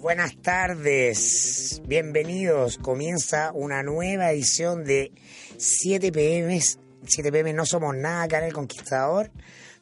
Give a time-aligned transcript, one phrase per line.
[0.00, 1.80] Buenas tardes.
[1.86, 2.78] Bienvenidos.
[2.78, 5.12] Comienza una nueva edición de
[5.56, 6.60] 7 pm.
[6.60, 9.30] 7 pm no somos nada acá en El Conquistador.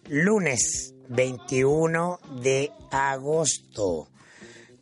[0.09, 4.09] Lunes 21 de agosto.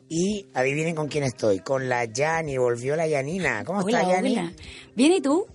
[0.09, 1.61] Y adivinen con quién estoy.
[1.61, 2.59] Con la Yani.
[2.59, 3.65] Volvió la Yanina.
[3.65, 4.33] ¿Cómo Hola, está, Yani?
[4.39, 4.53] hola.
[4.95, 5.47] Bien, ¿y tú?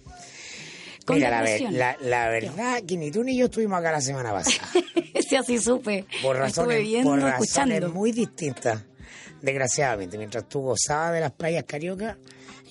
[1.06, 1.78] Con Mira, la, ve- depresión.
[1.78, 4.68] la, la verdad que ni tú ni yo estuvimos acá la semana pasada.
[5.30, 6.06] sí, así supe.
[6.22, 7.90] por razones, viendo, por razones escuchando.
[7.94, 8.84] muy distintas,
[9.42, 10.18] desgraciadamente.
[10.18, 12.18] Mientras tú gozabas de las playas carioca,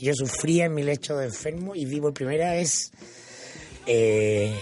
[0.00, 2.91] yo sufría en mi lecho de enfermo y vi por primera vez
[3.86, 4.55] eh,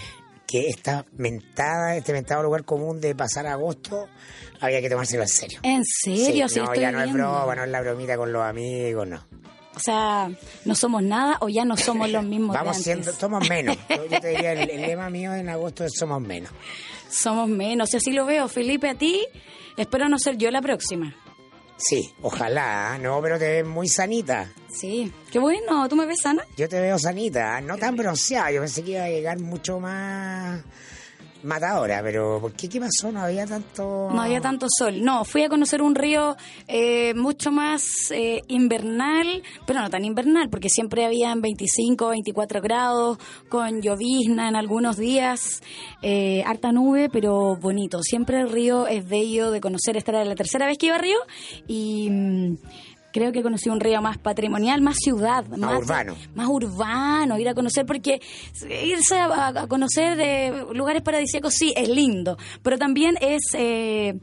[0.47, 4.07] que esta mentada, este mentado lugar común de pasar agosto,
[4.61, 5.59] había que tomárselo en serio.
[5.63, 6.47] ¿En serio?
[6.47, 9.07] Sí, Sí, no, estoy ya no es broma, no es la bromita con los amigos,
[9.07, 9.25] no.
[9.75, 10.29] O sea,
[10.63, 12.83] ¿no somos nada o ya no somos los mismos de Vamos antes?
[12.85, 13.77] siendo, somos menos.
[13.89, 16.49] Yo, te diría, el, el lema mío en agosto es somos menos.
[17.09, 18.47] Somos menos, y así lo veo.
[18.47, 19.25] Felipe, a ti,
[19.75, 21.13] espero no ser yo la próxima.
[21.77, 22.97] Sí, ojalá, ¿ah?
[22.97, 24.49] no, pero te ves muy sanita.
[24.69, 26.45] Sí, qué bueno, ¿tú me ves sana?
[26.55, 28.51] Yo te veo sanita, no tan bronceada.
[28.51, 30.61] Yo pensé que iba a llegar mucho más
[31.45, 32.67] matadora, pero ¿por qué?
[32.67, 33.11] ¿Qué pasó?
[33.11, 34.09] No había tanto...
[34.11, 35.03] No había tanto sol.
[35.03, 36.35] No, fui a conocer un río
[36.67, 43.17] eh, mucho más eh, invernal, pero no tan invernal, porque siempre habían 25, 24 grados,
[43.49, 45.61] con llovizna en algunos días,
[46.01, 48.01] eh, harta nube, pero bonito.
[48.01, 49.97] Siempre el río es bello de conocer.
[49.97, 51.17] Esta era la tercera vez que iba a Río
[51.67, 52.09] y...
[52.09, 52.57] mm,
[53.15, 56.17] Creo que conocí un río más patrimonial, más ciudad, más, urbano.
[56.35, 58.19] más urbano, ir a conocer, porque
[58.69, 64.19] irse a, a conocer eh, lugares paradisíacos sí es lindo, pero también es eh,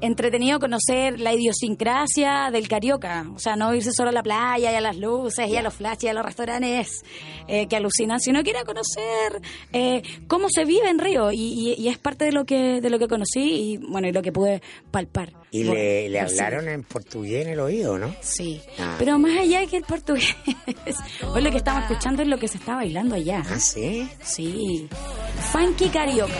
[0.00, 4.74] entretenido conocer la idiosincrasia del carioca, o sea, no irse solo a la playa y
[4.74, 7.04] a las luces y a los flashes y a los restaurantes
[7.48, 9.40] eh, que alucinan, sino que ir a conocer
[9.72, 12.90] eh, cómo se vive en Río y, y- y es parte de lo que de
[12.90, 13.40] lo que conocí
[13.72, 15.32] y bueno y lo que pude palpar.
[15.52, 18.14] Y Por- le, hablaron en portugués en el oído, ¿no?
[18.20, 18.94] Sí, Ah.
[18.98, 20.36] pero más allá que el portugués,
[21.34, 23.42] hoy lo que estamos escuchando es lo que se está bailando allá.
[23.50, 24.08] Ah, sí.
[24.22, 24.88] Sí,
[25.52, 26.32] funky carioca.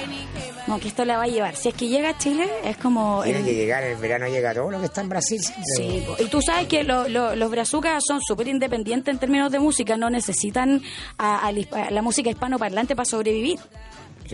[0.70, 1.56] No, que esto la va a llevar.
[1.56, 3.22] Si es que llega a Chile, es como...
[3.25, 5.41] Tiene el- que llegar, el verano llega todo lo que está en Brasil.
[5.42, 5.64] siempre.
[5.76, 9.59] Sí, y tú sabes que lo- lo- los brazucas son súper independientes en términos de
[9.59, 10.82] música, no necesitan
[11.19, 11.53] a, a
[11.91, 13.59] la- música hispanoparlante para sobrevivir.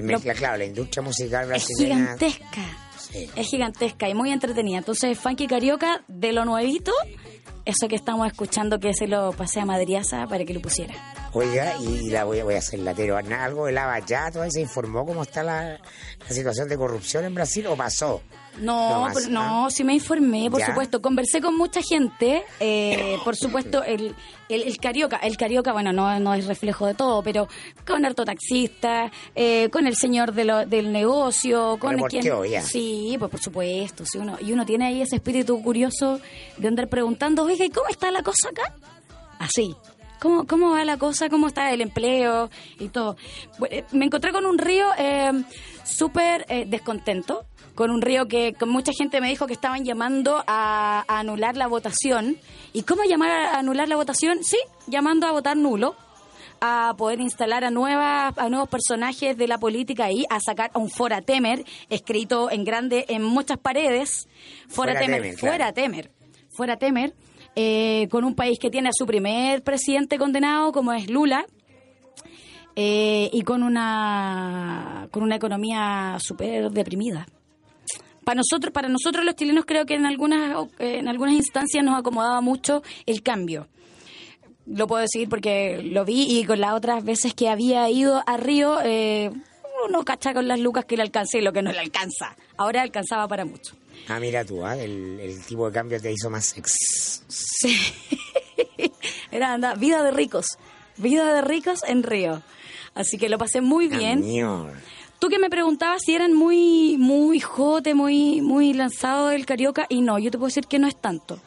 [0.03, 1.95] Mezcla, claro, la industria musical Es brasileña.
[2.17, 2.63] gigantesca.
[3.17, 3.31] Sí.
[3.37, 4.79] Es gigantesca y muy entretenida.
[4.79, 6.93] Entonces, Funky Carioca, de lo nuevito,
[7.65, 10.95] eso que estamos escuchando que se lo pasé a Madriaza para que lo pusiera.
[11.33, 13.17] Oiga, y la voy, a- voy a hacer latero.
[13.17, 13.75] ¿Algo de
[14.07, 14.43] Jato?
[14.43, 15.79] ahí ¿Se informó cómo está la,
[16.21, 18.23] la situación de corrupción en Brasil o pasó?
[18.61, 20.67] No, No sí me informé, por ¿Ya?
[20.67, 21.03] supuesto.
[21.03, 22.43] Conversé con mucha gente.
[22.61, 24.15] eh, por supuesto, el,
[24.49, 27.49] el, el carioca, el carioca, bueno, no, no es reflejo de todo, pero
[27.87, 32.63] con harto taxista, eh, con el señor de lo- del negocio, con Reporteó, ya.
[32.63, 34.05] Sí, pues por supuesto.
[34.07, 36.21] sí, uno, y uno tiene ahí ese espíritu curioso
[36.57, 38.75] de andar preguntando, oiga, ¿y cómo está la cosa acá?
[39.39, 39.75] Así.
[40.19, 41.29] ¿Cómo, ¿Cómo va la cosa?
[41.29, 42.49] ¿Cómo está el empleo?
[42.81, 43.17] Y todo.
[43.59, 45.31] Bueno, eh, me encontré con un río eh,
[45.87, 50.43] súper eh, descontento, con un río que con mucha gente me dijo que estaban llamando
[50.47, 52.37] a, a anular la votación.
[52.73, 54.43] ¿Y cómo llamar a anular la votación?
[54.43, 55.97] Sí, llamando a votar nulo
[56.61, 60.79] a poder instalar a nuevas a nuevos personajes de la política ahí, a sacar a
[60.79, 64.29] un Fora Temer escrito en grande en muchas paredes.
[64.69, 65.53] Fora, Fuera Temer, Temer, claro.
[65.53, 66.11] fuera Temer,
[66.49, 67.15] fuera Temer,
[67.55, 71.47] eh, con un país que tiene a su primer presidente condenado como es Lula.
[72.77, 77.27] Eh, y con una con una economía súper deprimida.
[78.25, 81.99] Para nosotros, para nosotros los chilenos creo que en algunas eh, en algunas instancias nos
[81.99, 83.67] acomodaba mucho el cambio
[84.67, 88.37] lo puedo decir porque lo vi y con las otras veces que había ido a
[88.37, 89.31] Río, eh,
[89.89, 92.37] uno cacha con las lucas que le alcancé y lo que no le alcanza.
[92.57, 93.77] Ahora alcanzaba para mucho.
[94.09, 94.77] Ah, mira tú, ¿ah?
[94.77, 97.25] el, el tipo de cambio te hizo más sex.
[97.29, 97.77] Sí.
[99.31, 100.47] Era anda, vida de ricos.
[100.97, 102.43] Vida de ricos en Río.
[102.97, 104.23] Así que lo pasé muy bien.
[104.23, 104.73] Señor.
[105.19, 110.01] Tú que me preguntabas si eran muy, muy jote, muy, muy lanzados del carioca, y
[110.01, 111.39] no, yo te puedo decir que no es tanto.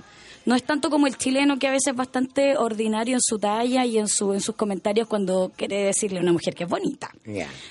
[0.46, 3.86] No es tanto como el chileno que a veces es bastante ordinario en su talla
[3.86, 7.12] y en, su, en sus comentarios cuando quiere decirle a una mujer que es bonita.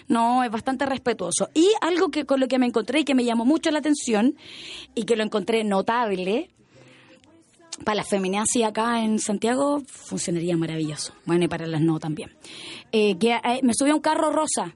[0.06, 1.48] No, es bastante respetuoso.
[1.54, 4.36] Y algo que con lo que me encontré y que me llamó mucho la atención
[4.94, 6.50] y que lo encontré notable
[7.84, 11.12] para las feminazis acá en Santiago funcionaría maravilloso.
[11.25, 12.36] Bueno, y para las no también.
[12.92, 14.75] Eh, que eh, me subí a un carro rosa.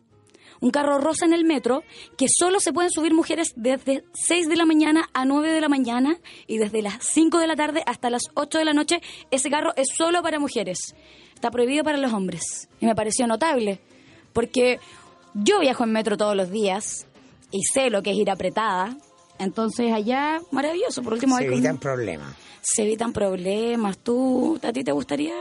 [0.60, 1.82] Un carro rosa en el metro
[2.16, 5.68] que solo se pueden subir mujeres desde 6 de la mañana a 9 de la
[5.68, 9.00] mañana y desde las 5 de la tarde hasta las 8 de la noche.
[9.32, 10.94] Ese carro es solo para mujeres.
[11.34, 12.68] Está prohibido para los hombres.
[12.80, 13.80] Y me pareció notable.
[14.32, 14.78] Porque
[15.34, 17.06] yo viajo en metro todos los días
[17.50, 18.96] y sé lo que es ir apretada.
[19.42, 21.02] Entonces allá, maravilloso.
[21.02, 22.34] Por último, Se evitan problemas.
[22.62, 23.98] se evitan problemas.
[23.98, 25.34] ¿Tú, a ti te gustaría,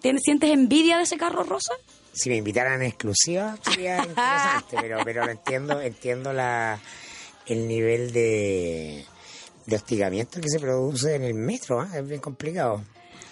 [0.00, 1.74] tienes, sientes envidia de ese carro rosa?
[2.14, 6.78] Si me invitaran en exclusiva sería interesante, pero, pero lo entiendo, entiendo la,
[7.46, 9.04] el nivel de,
[9.66, 11.88] de hostigamiento que se produce en el metro, ¿ah?
[11.94, 12.82] es bien complicado.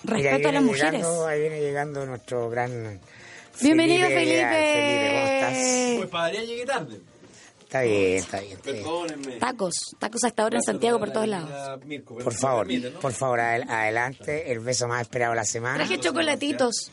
[0.04, 0.92] Mira, ahí Respeto a las viene mujeres.
[1.00, 3.00] llegando- ahí viene llegando nuestro gran...
[3.60, 4.34] Bienvenido, Felipe.
[4.34, 5.10] Felipe.
[5.12, 5.96] ¿cómo estás?
[5.98, 7.00] Pues padre, llegué tarde.
[7.70, 8.52] Está bien, está bien.
[8.54, 9.38] está bien.
[9.38, 11.78] Tacos, tacos hasta ahora en Santiago por todos lados.
[12.24, 12.66] Por favor,
[13.00, 15.76] por favor, adel- adelante, el beso más esperado de la semana.
[15.76, 16.90] Traje chocolatitos.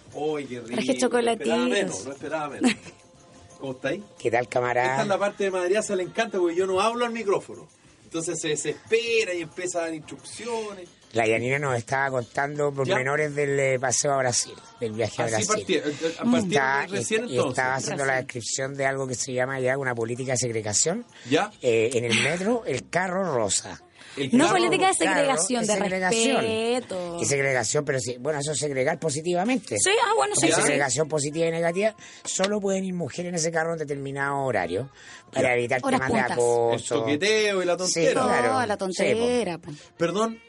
[0.68, 2.06] Traje chocolatitos.
[2.06, 2.72] No esperaba menos.
[3.60, 4.04] ¿Cómo estáis?
[4.20, 5.02] ¿Qué tal, Esta camarada?
[5.02, 7.68] es la parte de Madriaza, le encanta porque yo no hablo al micrófono.
[8.04, 10.88] Entonces se desespera y empieza a dar instrucciones.
[11.14, 15.34] La Yanina nos estaba contando pormenores del eh, paseo a Brasil, del viaje a Así
[15.36, 15.48] Brasil.
[15.56, 17.50] partieron, eh, partieron Está- recién y entonces.
[17.58, 21.06] estaba haciendo la descripción de algo que se llama ya una política de segregación.
[21.30, 21.52] ¿Ya?
[21.62, 23.82] Eh, en el metro, el carro rosa.
[24.18, 26.42] El No política de segregación, de segregación.
[26.42, 27.18] respeto.
[27.22, 29.78] Y segregación, pero sí, bueno, eso es segregar positivamente.
[29.78, 30.62] Sí, ah, bueno, sí, sí, sí.
[30.62, 31.96] segregación positiva y negativa,
[32.26, 34.90] solo pueden ir mujeres en ese carro en determinado horario
[35.32, 36.38] para evitar Horas temas de puntas.
[36.38, 36.44] El
[36.74, 37.00] acoso.
[37.02, 38.10] toqueteo y la tontera.
[38.10, 38.54] Sí, claro.
[38.54, 39.58] No, la tontera.
[39.60, 39.72] po.
[39.98, 40.40] Perdón,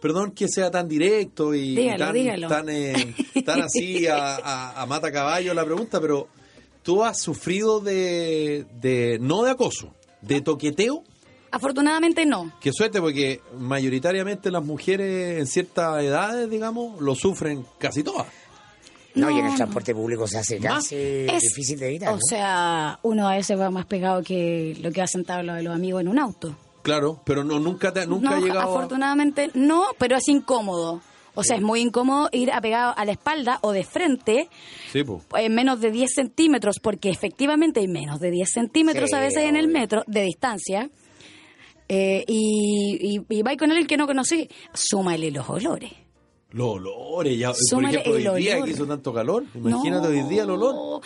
[0.00, 2.48] perdón que sea tan directo y, Dígalo, tan, dígalo.
[2.48, 3.14] tan, eh,
[3.44, 6.28] tan así a, a- a mata caballo la pregunta, pero
[6.82, 11.02] tú has sufrido de, de no de acoso, de toqueteo.
[11.50, 12.52] Afortunadamente no.
[12.60, 18.26] Qué suerte, porque mayoritariamente las mujeres en ciertas edades, digamos, lo sufren casi todas.
[19.14, 22.10] No, y en el transporte público se hace Más casi Es- difícil de evitar.
[22.10, 22.20] O ¿no?
[22.28, 26.02] sea, uno a veces va más pegado que lo que va sentado de los amigos
[26.02, 26.54] en un auto.
[26.86, 31.02] Claro, pero no nunca te, nunca no, ha llegado a- afortunadamente no, pero es incómodo.
[31.34, 34.48] O sea, es muy incómodo ir apegado a la espalda o de frente
[34.90, 35.02] Sí,
[35.36, 39.42] en menos de 10 centímetros, porque efectivamente hay menos de 10 centímetros Sí, a veces
[39.44, 40.88] en el metro de distancia.
[41.88, 45.92] Eh, y, y, y va con alguien que no conocí, súmale los olores.
[46.52, 48.64] Los olores, ya, por Súmale ejemplo, el hoy día olor.
[48.66, 50.14] que hizo tanto calor, imagínate No.
[50.14, 51.02] hoy día el olor.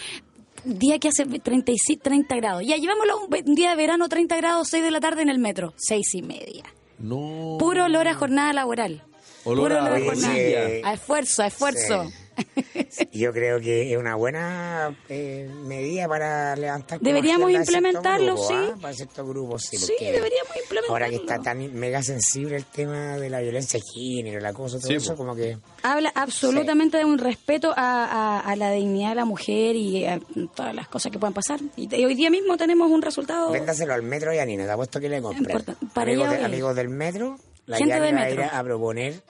[0.64, 2.62] Día que hace 36, 30 grados.
[2.66, 5.38] Ya llevámoslo un un día de verano, 30 grados, 6 de la tarde en el
[5.38, 6.64] metro, 6 y media.
[6.98, 7.56] No.
[7.58, 9.02] Puro olor a jornada laboral.
[9.44, 10.34] Olor Puro a olor a Oye, jornada.
[10.34, 10.82] sí.
[10.84, 12.10] A esfuerzo, a esfuerzo.
[13.12, 17.00] Yo creo que es una buena eh, medida para levantar.
[17.00, 18.54] Deberíamos implementarlo, sí.
[18.54, 18.74] ¿ah?
[18.80, 19.76] Para ciertos grupos, sí.
[19.76, 20.90] Sí, deberíamos implementarlo.
[20.92, 24.78] Ahora que está tan mega sensible el tema de la violencia de género, el acoso,
[24.78, 25.58] todo Sí, eso, como que.
[25.82, 30.20] Habla absolutamente de un respeto a, a- a la dignidad de la mujer y a
[30.54, 31.60] todas las cosas que puedan pasar.
[31.76, 33.50] Y, hoy día mismo tenemos un resultado.
[33.50, 36.88] Véndaselo al metro y a Nina, te apuesto que le para amigos, de- amigos del
[36.88, 38.42] metro, la Gente de va a ir metro.
[38.44, 39.22] a, a proponer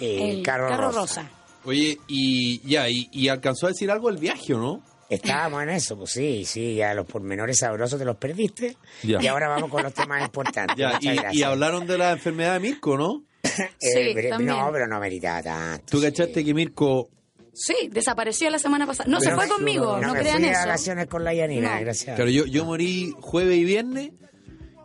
[0.00, 1.00] eh, el carro, carro rosa.
[1.22, 1.30] rosa.
[1.64, 4.82] Oye, y ya, y, y alcanzó a decir algo el viaje, ¿o no?
[5.10, 8.76] Estábamos en eso, pues sí, sí, ya los pormenores sabrosos te los perdiste.
[9.02, 9.22] Ya.
[9.22, 10.76] Y ahora vamos con los temas importantes.
[10.76, 10.98] Ya,
[11.32, 13.24] y, hablaron de la enfermedad de Mirko, ¿no?
[13.42, 14.56] Eh, Sí, pero- también.
[14.56, 15.84] no, pero no meritaba tanto.
[15.90, 16.04] Tú sí.
[16.06, 17.08] cachaste que Mirko
[17.54, 19.08] Sí, desapareció la semana pasada.
[19.10, 20.60] No se fue conmigo, no, me crean fui eso.
[20.60, 21.80] vacaciones con la Yanina, No.
[21.80, 22.14] gracias.
[22.14, 24.10] Claro, yo, yo morí jueves y viernes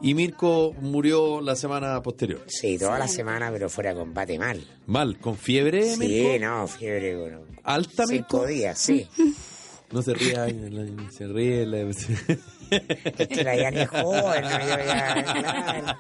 [0.04, 2.44] y Mirko murió la semana posterior.
[2.48, 4.64] Sí, toda la semana, pero fuera de combate mal.
[4.86, 6.46] Mal, con fiebre, Sí, Mirko.
[6.46, 7.42] no, fiebre, bueno.
[7.64, 9.08] Alta, Cinco días, sí.
[9.92, 10.34] No se ríe,
[11.16, 11.68] se ríe.
[11.68, 14.50] la- Es que la Yani es joven, ¿no?
[14.50, 15.98] Ya, claro.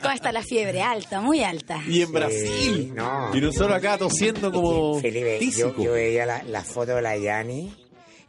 [0.00, 0.80] ¿Cómo está la fiebre?
[0.80, 1.82] Alta, muy alta.
[1.88, 2.92] Y en Sí, Brasil.
[2.94, 3.30] no.
[3.36, 7.74] Y nosotros acá tosiendo como Felipe, yo, yo veía la, la foto de la Yani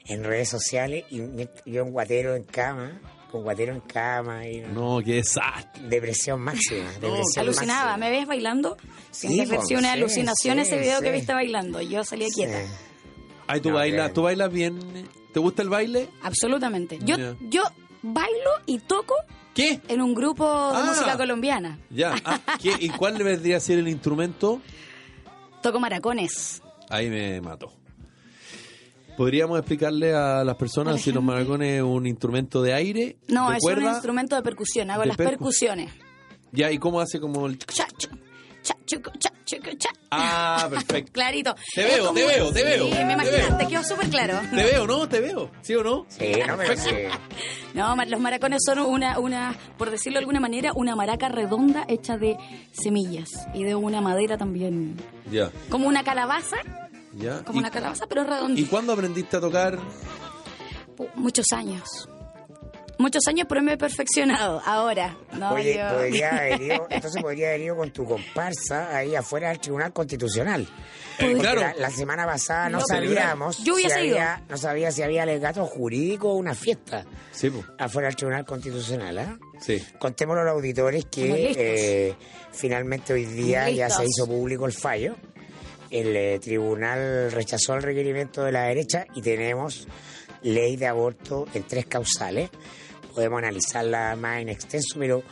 [0.07, 1.17] en redes sociales y
[1.67, 2.99] yo en guatero en cama,
[3.31, 5.83] con guatero en cama y No, qué desastre.
[5.87, 6.89] depresión máxima.
[6.93, 7.97] Depresión Alucinaba, máxima.
[7.97, 8.77] ¿me ves bailando?
[9.11, 11.81] Sí, Sí, po, una sí, alucinación sí, ese video que viste bailando.
[11.81, 12.59] Yo salía quieta.
[13.47, 14.13] Ay, tú No, bailas, bien.
[14.13, 14.79] tú bailas bien.
[15.33, 16.09] ¿Te gusta el baile?
[16.23, 16.99] Absolutamente.
[17.03, 17.63] Yo, yo
[18.01, 19.13] bailo y toco
[19.53, 19.79] ¿Qué?
[19.87, 20.85] en un grupo de Ah.
[20.87, 21.79] música colombiana.
[21.89, 22.15] Ya.
[22.25, 22.73] Ah, ¿qué?
[22.79, 24.61] ¿Y cuál le vendría a ser el instrumento?
[25.61, 26.61] Toco maracones.
[26.89, 27.73] Ahí me mató.
[29.17, 33.17] ¿Podríamos explicarle a las personas si los maracones es un instrumento de aire?
[33.27, 34.91] No, de es un instrumento de percusión.
[34.91, 35.91] Hago de las percu- percusiones.
[36.51, 37.57] Ya, ¿y cómo hace como el...
[37.57, 38.09] Cha, chu,
[38.61, 41.11] cha, chucu, cha, chucu, cha, Ah, perfecto.
[41.11, 41.55] Clarito.
[41.75, 43.27] Te veo, te veo, te veo, Sí, te me veo.
[43.27, 44.39] imaginaste, quedó súper claro.
[44.51, 45.09] Te veo, ¿no?
[45.09, 45.51] Te veo.
[45.61, 46.05] ¿Sí o no?
[46.09, 46.89] Sí, no, sí.
[47.73, 52.17] No, los maracones son una, una, por decirlo de alguna manera, una maraca redonda hecha
[52.17, 52.37] de
[52.71, 54.95] semillas y de una madera también.
[55.31, 56.55] Ya, Como una calabaza,
[57.17, 57.43] ya.
[57.43, 58.69] como ¿Y, una calabaza, pero ¿Y redondita.
[58.69, 59.79] cuándo aprendiste a tocar?
[61.15, 62.09] Muchos años.
[62.99, 64.59] Muchos años, pero me he perfeccionado.
[64.65, 69.15] Ahora, no, Oye, yo- podría haber ido, entonces podría haber ido con tu comparsa ahí
[69.15, 70.67] afuera del Tribunal Constitucional.
[71.19, 71.61] Eh, claro.
[71.61, 73.95] la, la semana pasada no, No, sabíamos yo si ido.
[73.95, 79.17] había, no sabía si había alegato jurídico o una fiesta Sí, afuera del Tribunal Constitucional.
[79.19, 79.37] ¿ah?
[79.59, 79.83] Sí.
[79.99, 82.15] Contémoslo a los auditores que eh,
[82.51, 85.15] finalmente hoy día ya se hizo público el fallo.
[85.89, 89.87] El eh, tribunal rechazó el requerimiento de la derecha y tenemos
[90.43, 92.49] ley de aborto en tres causales.
[93.13, 95.23] Podemos analizarla más en extenso, pero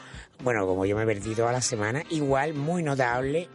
[0.44, 3.48] bueno, como yo me perdí toda la semana, igual muy notable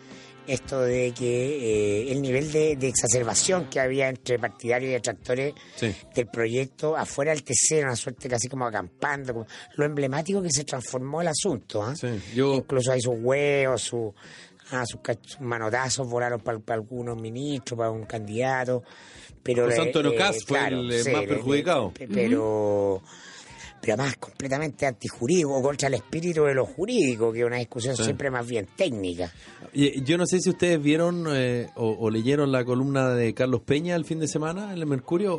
[0.47, 5.55] esto de que eh, el nivel de, de exacerbación que había entre partidarios y detractores
[5.77, 5.95] Sí.
[6.15, 10.65] del proyecto afuera del TC, una suerte casi como acampando, como lo emblemático que se
[10.65, 11.83] transformó el asunto.
[11.85, 11.95] ¿ah?
[11.95, 12.09] Sí.
[12.35, 14.13] Yo, Incluso hay sus huevos, su,
[14.73, 18.83] ah, sus, sus manotazos volaron para algunos ministros, para un candidato.
[19.43, 21.93] Pero le- Antonio Cast fue el, eh, más perjudicado.
[21.93, 23.03] pe- pero,
[23.81, 28.05] pero además completamente antijurídico, contra el espíritu de lo jurídico, que es una discusión Sí.
[28.05, 29.33] siempre más bien técnica.
[29.73, 33.61] y- yo no sé si ustedes vieron eh, o, o leyeron la columna de Carlos
[33.65, 35.39] Peña el fin de semana en el Mercurio.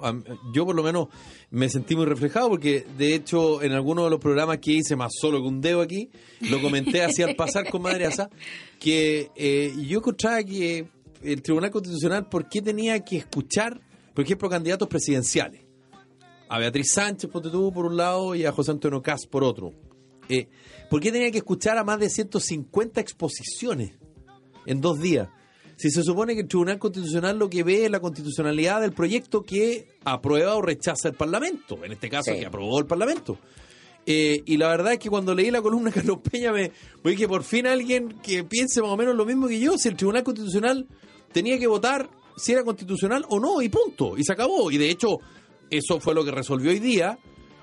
[0.53, 1.07] Yo por lo menos
[1.49, 5.11] me sentí muy reflejado porque de hecho en alguno de los programas que hice, más
[5.19, 6.09] solo que un dedo aquí,
[6.49, 8.29] lo comenté así al pasar con Madre Asa,
[8.79, 10.87] que eh, yo encontraba que
[11.23, 13.79] el Tribunal Constitucional, ¿por qué tenía que escuchar,
[14.13, 15.61] por ejemplo, candidatos presidenciales?
[16.53, 19.71] A Beatriz Sánchez, ponte tú, por un lado, y a José Antonio Caz por otro.
[20.27, 20.49] Eh,
[20.89, 23.93] ¿Por qué tenía que escuchar a más de 150 exposiciones
[24.65, 25.29] en dos días?
[25.77, 29.43] Si se supone que el Tribunal Constitucional lo que ve es la constitucionalidad del proyecto
[29.43, 32.39] que aprueba o rechaza el Parlamento, en este caso Sí.
[32.41, 33.37] que aprobó el Parlamento.
[34.05, 37.11] Eh, y la verdad es que cuando leí la columna de Carlos Peña me, me
[37.11, 39.95] dije, por fin alguien que piense más o menos lo mismo que yo, si el
[39.95, 40.85] Tribunal Constitucional
[41.31, 44.71] tenía que votar si era constitucional o no, y punto, y se acabó.
[44.71, 45.19] Y de hecho,
[45.71, 47.17] eso fue lo que resolvió hoy día,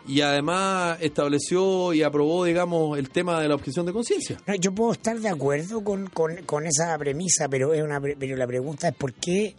[0.09, 4.38] y además estableció y aprobó, digamos, el tema de la objeción de conciencia.
[4.47, 8.47] No, yo puedo estar de acuerdo con, con, esa premisa, pero es una pero la
[8.47, 9.55] pregunta es por qué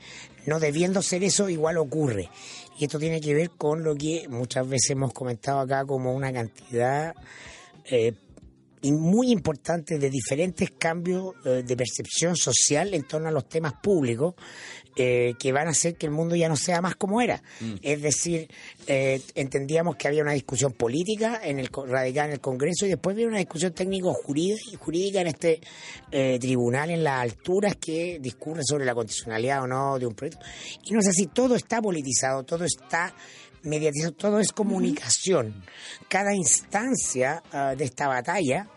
[0.48, 2.30] no debiendo ser eso igual ocurre.
[2.80, 6.34] Y esto tiene que ver con lo que muchas veces hemos comentado acá como una
[6.34, 7.14] cantidad
[7.86, 8.14] eh,
[8.84, 14.36] muy importante de diferentes cambios eh, de percepción social en torno a los temas públicos
[14.96, 17.42] eh, que van a hacer que el mundo ya no sea más como era.
[17.82, 18.50] Es decir,
[18.88, 23.14] eh, entendíamos que había una discusión política en el radicada en el Congreso y después
[23.14, 25.62] había una discusión técnico-jurídica jurídica en este
[26.12, 30.46] eh, tribunal en las alturas que discurre sobre la constitucionalidad o no de un proyecto.
[30.84, 33.14] Y no es así, todo está politizado, todo está
[33.64, 35.64] mediatizado, todo es comunicación.
[36.08, 38.68] Cada instancia ah, de esta batalla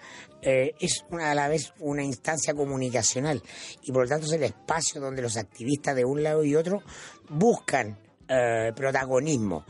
[0.42, 3.42] eh, es una- a la vez una instancia comunicacional
[3.82, 6.82] y por lo tanto es el espacio donde los activistas de un lado y otro
[7.28, 9.64] buscan eh, protagonismo.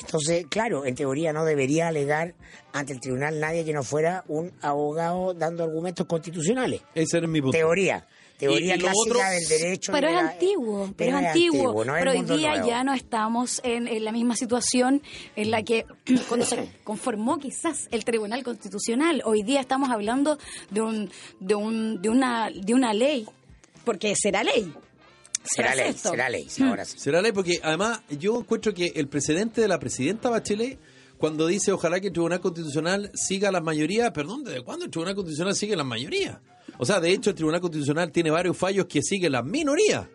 [0.00, 2.34] Entonces, claro, en teoría no debería alegar
[2.72, 6.82] ante el tribunal nadie que no fuera un abogado dando argumentos constitucionales.
[6.94, 7.56] Ese era mi punto.
[7.56, 8.06] Teoría.
[8.38, 9.92] Teoría Y- y lo clásica otro- del derecho.
[9.92, 11.84] Pero es la- antiguo, pero, es antiguo.
[11.84, 12.68] no es pero hoy día nuevo.
[12.68, 15.02] ya no estamos en, en la misma situación
[15.36, 15.84] en la que
[16.28, 19.22] cuando se conformó quizás el Tribunal Constitucional.
[19.24, 20.38] Hoy día estamos hablando
[20.70, 21.10] de un,
[21.40, 23.24] de un, de una, de una ley,
[23.84, 24.72] porque será ley.
[25.44, 26.98] Será ley, será ley, sí, ahora sí.
[26.98, 30.78] Será ley porque además yo encuentro que el precedente de la presidenta Bachelet
[31.18, 35.14] cuando dice ojalá que el Tribunal Constitucional siga las mayorías, perdón, ¿desde cuándo el Tribunal
[35.14, 36.38] Constitucional sigue las mayorías?
[36.78, 40.06] O sea, de hecho el Tribunal Constitucional tiene varios fallos que siguen las minorías.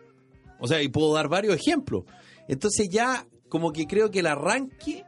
[0.58, 2.04] O sea, y puedo dar varios ejemplos.
[2.48, 5.04] Entonces ya como que creo que el arranque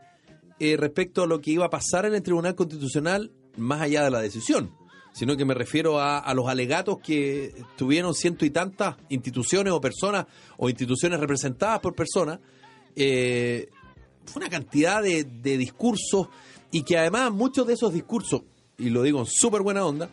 [0.59, 4.11] eh, respecto a lo que iba a pasar en el Tribunal Constitucional, más allá de
[4.11, 4.75] la decisión,
[5.13, 10.27] sino que me refiero a, los alegatos que tuvieron ciento y tantas instituciones o personas
[10.57, 12.41] o instituciones representadas por personas,
[12.97, 13.69] eh,
[14.25, 16.29] fue una cantidad de, de discursos
[16.71, 18.43] y que además muchos de esos discursos,
[18.79, 20.11] y lo digo en súper buena onda,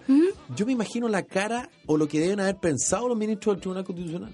[0.56, 3.84] yo me imagino la cara o lo que deben haber pensado los ministros del Tribunal
[3.84, 4.32] Constitucional.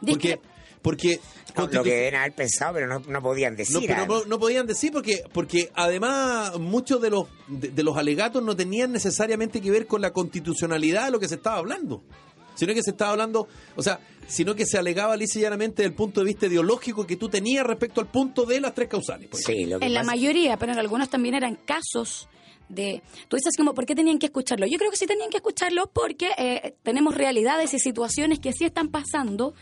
[0.00, 0.40] Porque,
[0.82, 1.20] porque
[1.56, 3.90] No, lo que deben haber pensado, pero no, no podían no, decir.
[4.06, 8.54] no, no podían decir porque porque además muchos de los de, de los alegatos no
[8.54, 12.02] tenían necesariamente que ver con la constitucionalidad de lo que se estaba hablando,
[12.54, 15.90] sino que se estaba hablando, o sea, sino que se alegaba lisa y llanamente desde
[15.90, 19.30] el punto de vista ideológico que tú tenías respecto al punto de las tres causales.
[19.32, 22.28] Sí, lo que En la mayoría, pero en algunos también eran casos
[22.68, 23.02] de...
[23.28, 24.66] Tú dices como, ¿por qué tenían que escucharlo?
[24.66, 28.64] Yo creo que sí tenían que escucharlo porque eh, tenemos realidades y situaciones que sí
[28.64, 29.54] están pasando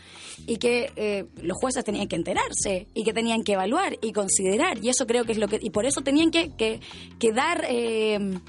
[0.45, 4.83] y que eh, los jueces tenían que enterarse y que tenían que evaluar y considerar.
[4.83, 5.59] Y eso creo que es lo que...
[5.61, 6.79] Y por eso tenían que, que,
[7.19, 7.65] que dar...
[7.69, 8.39] Eh,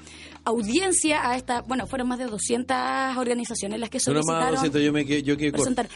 [0.45, 2.75] audiencia a esta, bueno, fueron más de 200
[3.17, 4.43] organizaciones las que No, no, solicitaron.
[4.53, 5.51] más 200, yo me quedé- yo quedé.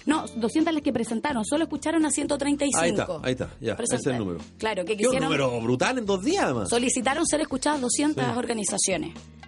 [0.05, 2.79] No, 200 las que presentaron, solo escucharon a 135.
[2.83, 4.39] Ahí está, ahí está, ya, ese es el número.
[4.59, 6.69] Claro, que Qué un quisieron, número brutal en dos días, además.
[6.69, 8.52] solicitaron ser escuchadas 200 organizaciones.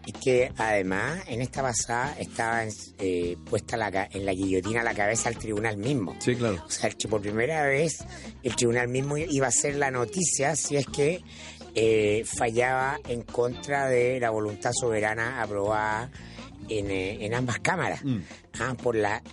[0.05, 2.63] Es que además en esta pasada estaba
[2.99, 6.15] eh, puesta la en la guillotina la cabeza al tribunal mismo.
[6.19, 6.63] Sí, claro.
[6.65, 7.97] O sea, que por primera vez
[8.43, 11.23] el tribunal mismo iba a ser la noticia si es que
[11.73, 16.11] eh, fallaba en contra de la voluntad soberana aprobada
[16.69, 18.03] en, eh, en ambas cámaras.
[18.03, 18.19] Mm.
[18.59, 19.23] Ah, por la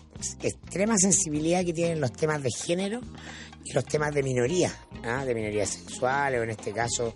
[0.43, 3.00] extrema sensibilidad que tienen los temas de género
[3.64, 5.25] y los temas de minorías, ¿ah?
[5.25, 7.14] de minorías sexuales o en este caso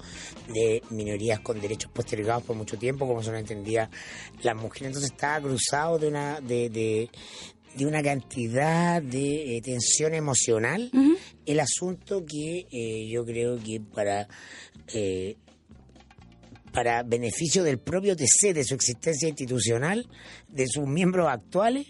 [0.48, 3.88] de minorías con derechos postergados por mucho tiempo, como son entendidas
[4.42, 4.88] las mujeres.
[4.88, 7.10] Entonces estaba cruzado de una de, de,
[7.76, 10.90] de una cantidad de eh, tensión emocional
[11.44, 14.28] el asunto que eh, yo creo que para
[14.92, 15.36] eh,
[16.72, 20.06] para beneficio del propio TC, de su existencia institucional,
[20.48, 21.86] de sus miembros actuales,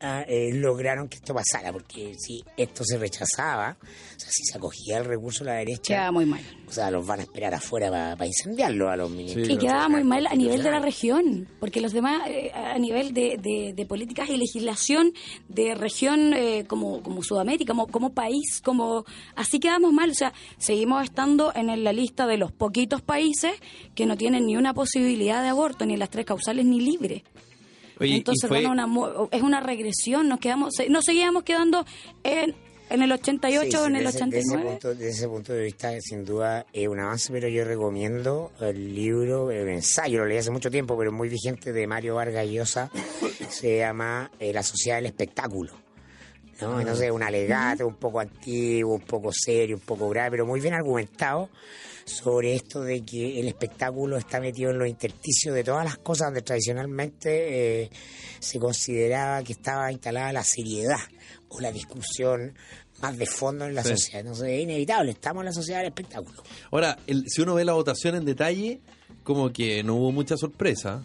[0.00, 4.56] ah, eh, lograron que esto pasara, porque si esto se rechazaba, o sea, si se
[4.58, 6.40] acogía el recurso de la derecha, Quedaba muy mal.
[6.66, 9.46] o sea, los van a esperar afuera para incendiarlo a los ministros.
[9.46, 12.50] Sí, Y quedaba muy mal a nivel de la región región, porque los demás, eh,
[12.54, 15.12] a nivel de, de- de políticas y legislación
[15.48, 19.04] de región eh, como, como Sudamérica, como, como país, como
[19.36, 20.10] así quedamos mal.
[20.10, 23.52] O sea, seguimos estando en la lista de los poquitos países
[23.94, 27.22] que no tienen ni una posibilidad de aborto, ni las tres causales, ni libre.
[28.00, 31.84] Oye, Entonces, fue- bueno, una es una regresión, nos quedamos, se- nos seguíamos quedando
[32.22, 32.54] en,
[32.90, 34.70] en el 88 o en el de ese, de ese 89.
[34.70, 38.94] punto, de ese punto de vista, sin duda, es un avance, pero yo recomiendo el
[38.94, 42.90] libro, el ensayo, lo leí hace mucho tiempo, pero muy vigente, de Mario Vargas Llosa,
[43.50, 45.72] se llama eh, La Sociedad del Espectáculo.
[46.60, 46.80] ¿no?
[46.80, 50.60] Entonces, es un alegato un poco antiguo, un poco serio, un poco grave, pero muy
[50.60, 51.50] bien argumentado
[52.08, 56.28] sobre esto de que el espectáculo está metido en los intersticios de todas las cosas
[56.28, 57.90] donde tradicionalmente eh,
[58.40, 60.98] se consideraba que estaba instalada la seriedad
[61.48, 62.54] o la discusión
[63.00, 63.90] más de fondo en la Sí.
[63.90, 64.20] sociedad.
[64.20, 66.42] Entonces es inevitable, estamos en la sociedad del espectáculo.
[66.72, 68.80] Ahora, el- si uno ve la votación en detalle,
[69.22, 71.04] como que no hubo mucha sorpresa,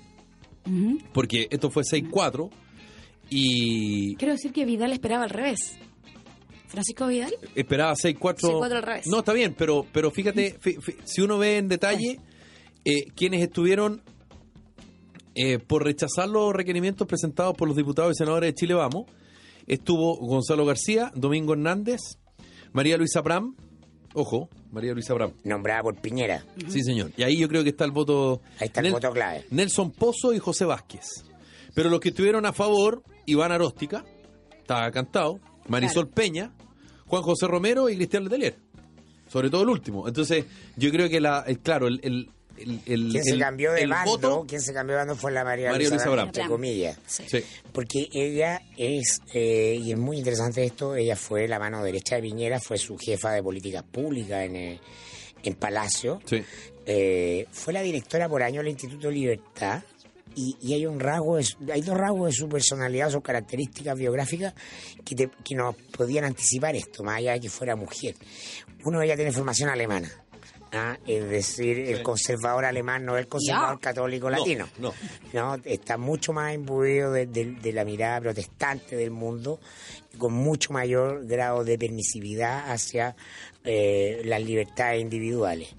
[1.13, 2.49] porque esto fue 6-4
[3.29, 5.59] y Quiero decir que Vidal esperaba al revés.
[6.73, 7.31] Francisco Vidal.
[7.53, 8.39] esperaba 6-4.
[8.39, 9.05] 6-4 al revés.
[9.05, 10.57] No, está bien, pero, pero fíjate,
[11.03, 12.19] si uno ve en detalle,
[12.83, 14.01] eh, quienes estuvieron
[15.35, 19.05] eh, por rechazar los requerimientos presentados por los diputados y senadores de Chile Vamos,
[19.67, 21.99] estuvo Gonzalo García, Domingo Hernández,
[22.71, 23.55] María Luisa Bram,
[24.15, 25.33] ojo, María Luisa Bram.
[25.43, 26.43] Nombrada por Piñera.
[26.69, 27.11] Sí, señor.
[27.17, 28.41] Y ahí yo creo que está el voto.
[28.59, 29.45] Ahí está el voto clave.
[29.51, 31.23] Nelson Pozo y José Vázquez.
[31.75, 34.03] Pero los que estuvieron a favor, Iván Aróstica,
[34.57, 36.51] estaba cantado, Marisol Peña,
[37.07, 38.55] Juan José Romero y Cristian Letelier.
[39.29, 40.07] Sobre todo el último.
[40.07, 40.45] Entonces,
[40.77, 43.81] yo creo que la, el- claro, el, el, el, el- Quien se el- cambió de
[43.81, 46.27] el bando, voto- quien se cambió de bando fue la María, María Luisa Bram.
[46.27, 46.99] entre comillas.
[47.07, 47.23] Sí.
[47.27, 47.39] Sí.
[47.71, 52.21] Porque ella es, eh, y es muy interesante esto, ella fue la mano derecha de
[52.21, 54.79] Piñera, fue su jefa de políticas públicas en, eh,
[55.43, 56.21] en Palacio.
[56.25, 56.43] Sí.
[56.85, 59.81] Eh, fue la directora por año del Instituto Libertad.
[60.35, 64.53] Y, y hay un rasgo, hay dos rasgos de su personalidad, sus características biográficas
[65.05, 68.15] que, te- que nos podían anticipar esto, más allá de que fuera mujer.
[68.85, 70.11] Uno, ella tiene formación alemana.
[70.71, 70.97] ¿ah?
[71.05, 74.67] Es decir, el conservador alemán no es el conservador católico No, latino.
[74.79, 74.91] no.
[75.33, 75.55] ¿no?
[75.63, 79.59] Está mucho más imbuido de, de- de la mirada protestante del mundo,
[80.17, 83.15] con mucho mayor grado de permisividad hacia
[83.63, 85.69] eh, las libertades individuales.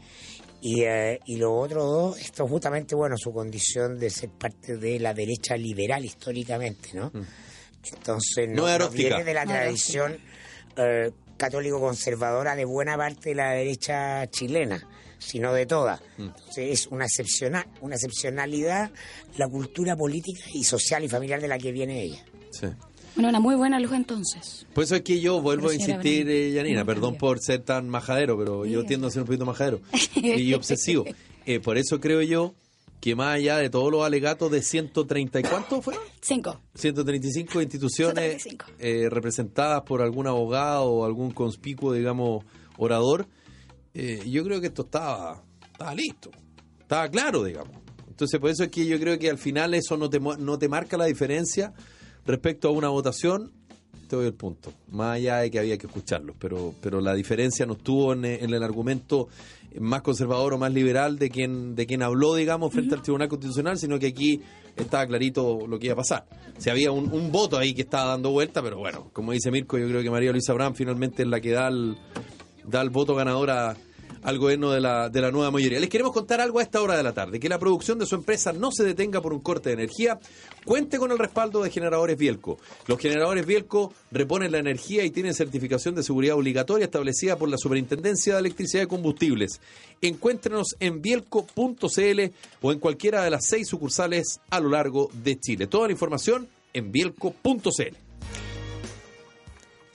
[0.66, 4.98] Y, eh, y lo otro dos, esto justamente, bueno, su condición de ser parte de
[4.98, 7.12] la derecha liberal históricamente, ¿no?
[7.92, 10.16] Entonces, No viene de la No tradición
[10.78, 16.00] eh, católico-conservadora de buena parte de la derecha chilena, sino de toda.
[16.16, 18.90] Entonces, es una, excepcional, una excepcionalidad
[19.36, 22.24] la cultura política y social y familiar de la que viene ella.
[22.50, 22.68] Sí.
[23.14, 24.66] Bueno, una muy buena luz entonces.
[24.74, 28.36] Por eso es que yo vuelvo a insistir, eh, Yanina, perdón por ser tan majadero,
[28.36, 29.80] pero yo tiendo a ser un poquito majadero
[30.16, 31.04] y obsesivo.
[31.46, 32.54] Eh, por eso creo yo
[33.00, 36.02] que más allá de todos los alegatos de 130 y cuánto fueron?
[36.22, 36.58] Cinco.
[36.74, 38.66] 135 instituciones 135.
[38.78, 42.44] eh, representadas por algún abogado o algún conspicuo, digamos,
[42.78, 43.28] orador,
[43.92, 46.30] eh, yo creo que esto estaba, estaba listo,
[46.80, 47.76] estaba claro, digamos.
[48.08, 50.68] Entonces, por eso es que yo creo que al final eso no te, no te
[50.68, 51.74] marca la diferencia
[52.26, 53.52] respecto a una votación.
[54.08, 54.72] Te doy el punto.
[54.90, 58.52] Más allá de que había que escucharlos, pero, pero la diferencia no estuvo en, en
[58.52, 59.28] el argumento
[59.80, 63.76] más conservador o más liberal de quien, de quien habló, digamos, frente al Tribunal Constitucional,
[63.78, 64.40] sino que aquí
[64.76, 66.26] estaba clarito lo que iba a pasar.
[66.58, 69.78] Si había un, un voto ahí que estaba dando vuelta, pero bueno, como dice Mirko,
[69.78, 71.96] yo creo que María Luisa Abraham finalmente es la que da el,
[72.68, 73.76] da el voto ganador a-
[74.24, 75.78] al gobierno de la, de la nueva mayoría.
[75.78, 78.14] Les queremos contar algo a esta hora de la tarde, que la producción de su
[78.14, 80.18] empresa no se detenga por un corte de energía,
[80.64, 82.58] cuente con el respaldo de generadores Bielco.
[82.86, 87.58] Los generadores Bielco reponen la energía y tienen certificación de seguridad obligatoria establecida por la
[87.58, 89.60] Superintendencia de Electricidad y Combustibles.
[90.00, 92.20] Encuéntrenos en bielco.cl
[92.62, 95.66] o en cualquiera de las seis sucursales a lo largo de Chile.
[95.66, 98.03] Toda la información en bielco.cl.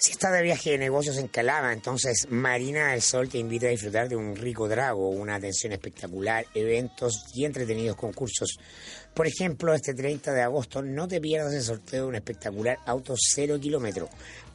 [0.01, 3.71] Si estás de viaje de negocios en Calama, entonces Marina del Sol te invita a
[3.71, 8.57] disfrutar de un rico trago, una atención espectacular, eventos y entretenidos concursos.
[9.13, 13.15] Por ejemplo, este 30 de agosto no te pierdas el sorteo de un espectacular auto
[13.17, 14.07] cero kilómetro.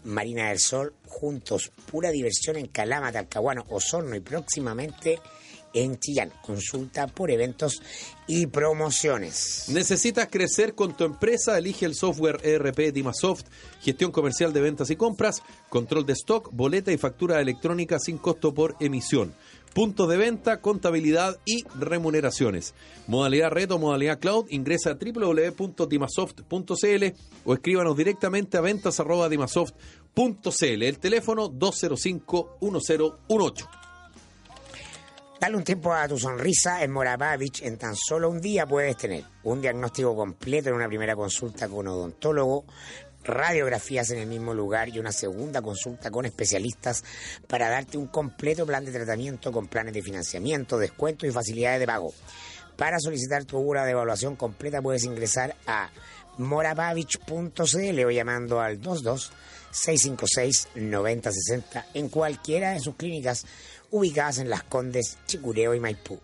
[0.05, 5.21] Marina del Sol, juntos, pura diversión en Calama, Talcahuano, Osorno y próximamente
[5.75, 6.33] en Chillán.
[6.43, 7.83] Consulta por eventos
[8.27, 9.67] y promociones.
[9.69, 11.59] ¿Necesitas crecer con tu empresa?
[11.59, 13.45] Elige el software ERP Dimasoft,
[13.83, 18.55] gestión comercial de ventas y compras, control de stock, boleta y factura electrónica sin costo
[18.55, 19.35] por emisión.
[19.75, 22.75] Puntos de venta, contabilidad y remuneraciones.
[23.09, 27.05] Modalidad reto, modalidad cloud, ingresa a www.dimasoft.cl
[27.45, 30.83] o escríbanos directamente a ventas.dimasoft.cl.
[30.83, 33.84] El teléfono 205-1018.
[35.41, 37.63] Dale un tiempo a tu sonrisa en Moravavich.
[37.63, 41.87] En tan solo un día puedes tener un diagnóstico completo en una primera consulta con
[41.89, 42.65] odontólogo,
[43.25, 47.05] radiografías en el mismo lugar y una segunda consulta con especialistas
[47.49, 51.87] para darte un completo plan de tratamiento con planes de financiamiento, descuentos y facilidades de
[51.87, 52.15] pago.
[52.77, 55.91] Para solicitar tu hora de evaluación completa puedes ingresar a
[56.39, 59.33] moravavich.cl o llamando al 22
[59.71, 63.45] 656 9060 en cualquiera de sus clínicas
[63.91, 66.21] ubicadas en Las Condes, Chicureo y Maipú.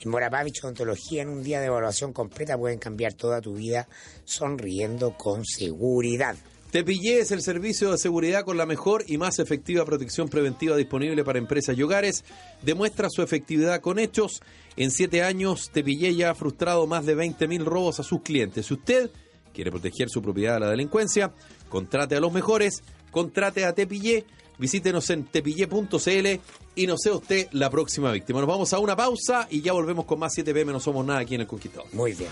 [0.00, 3.88] En Moravavich Odontología, en un día de evaluación completa pueden cambiar toda tu vida
[4.24, 6.36] sonriendo con seguridad.
[6.72, 10.74] Te pillé es el servicio de seguridad con la mejor y más efectiva protección preventiva
[10.74, 12.24] disponible para empresas y hogares.
[12.62, 14.40] Demuestra su efectividad con hechos.
[14.76, 18.64] En siete años, Tepillé ya ha frustrado más de 20.000 robos a sus clientes.
[18.64, 19.10] Si usted
[19.52, 21.34] quiere proteger su propiedad de la delincuencia,
[21.68, 24.24] contrate a los mejores, contrate a Tepillé,
[24.58, 26.40] visítenos en tepillé.cl
[26.74, 28.40] y no sea usted la próxima víctima.
[28.40, 31.20] Nos vamos a una pausa y ya volvemos con más 7 pm, no somos nada
[31.20, 31.88] aquí en El Conquistador.
[31.92, 32.30] Muy bien.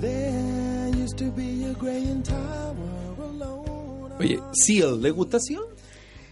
[0.00, 4.12] There used to be a Graham Tower alone.
[4.18, 5.64] Oye, Seal, ¿le gusta Seal?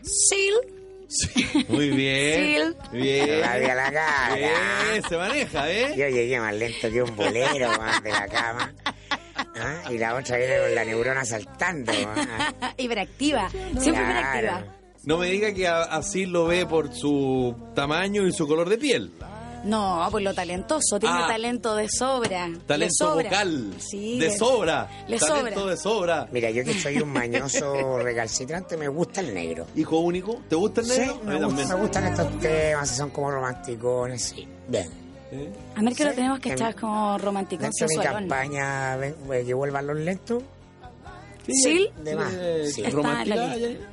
[0.05, 0.74] Sil.
[1.15, 2.75] Sí, muy bien.
[2.93, 3.45] Bien.
[3.45, 4.35] A la cara.
[4.35, 5.95] Bien, se maneja, ¿eh?
[5.97, 8.75] Yo llegué más lento que un bolero más de la cama.
[9.37, 11.93] Ah, Y la otra viene con la neurona saltando.
[12.07, 12.73] ah.
[12.77, 13.49] hiperactiva.
[13.51, 14.41] Siempre hiperactiva.
[14.61, 14.67] Claro.
[15.05, 19.13] No me diga que así lo ve por su tamaño y su color de piel.
[19.65, 20.99] No, pues lo talentoso.
[21.01, 21.27] Tiene Ah.
[21.27, 22.49] talento de sobra.
[22.49, 23.25] Le Talento sobra.
[23.31, 23.75] vocal.
[23.79, 24.19] Sí.
[24.19, 24.89] de le- sobra.
[25.09, 25.71] le Talento sobra.
[25.71, 26.29] de sobra.
[26.33, 29.67] Mira, yo que soy un mañoso recalcitrante, me gusta el negro.
[29.75, 31.15] Hijo único, ¿te gusta el Sí, negro?
[31.25, 31.69] me, gusta- también.
[31.69, 34.47] me gustan estos temas, si son como románticos, sí.
[34.69, 34.89] Bien.
[35.33, 35.53] ¿Eh?
[35.77, 39.43] A ver que lo Sí, tenemos que echar como romántico, de mi campaña, ven, eh,
[39.45, 40.43] que vuelvan los lentos.
[41.47, 41.89] ¿Sí?
[42.03, 42.33] De más.
[42.73, 42.83] Sí.
[42.83, 43.35] Está ¿Romántica?
[43.35, 43.85] en la lista.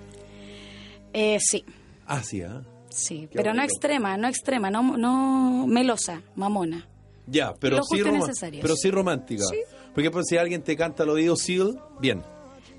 [1.14, 1.66] Eh, sí,
[2.08, 2.62] Ah, sí, ¿ah?
[2.92, 3.28] Sí.
[3.32, 6.88] Qué pero no extrema, no extrema, no, no melosa, mamona.
[7.28, 9.44] Ya, pero Lo sí, y pero sí romántica.
[9.50, 9.58] Sí.
[9.94, 12.24] Porque pues, si alguien te canta al oído Seal, bien.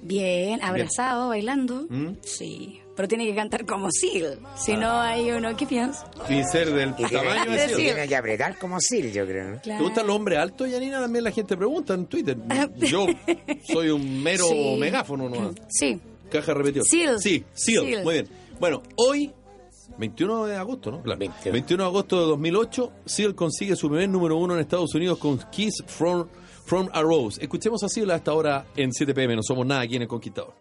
[0.03, 1.87] Bien, abrazado, bailando.
[1.89, 2.17] ¿Mm?
[2.23, 2.81] Sí.
[2.97, 4.41] Pero tiene que cantar como Seal.
[4.57, 6.05] Si no hay uno, ¿qué piensas?
[6.29, 7.69] Sin ser del Y tamaño de Seal.
[7.71, 7.77] Seal.
[7.77, 9.53] tiene que apretar como Sil, yo creo.
[9.53, 9.61] ¿no?
[9.61, 9.79] Claro.
[9.79, 11.01] ¿Te gustan los hombres altos, Yanina?
[11.01, 12.37] También la gente pregunta en Twitter.
[12.77, 13.07] Yo
[13.73, 14.77] soy un mero Sí.
[14.79, 15.55] megáfono, ¿no?
[15.69, 15.99] Sí.
[16.31, 16.87] Caja repetidora.
[16.91, 17.19] Seal.
[17.21, 17.85] Sí, Seal.
[17.87, 18.05] Seal.
[18.05, 18.29] Muy bien.
[18.61, 19.33] Bueno, hoy,
[19.99, 21.03] 21 de agosto, ¿no?
[21.03, 21.19] Claro.
[21.19, 21.53] 21.
[21.53, 25.39] 21 de agosto de 2008, Seal consigue su primer número uno en Estados Unidos con
[25.51, 26.27] Kiss from,
[26.65, 27.41] from a Rose.
[27.43, 29.37] Escuchemos a Seal a esta hora en 7 pm.
[29.37, 30.55] No somos nada aquí en El Conquistador.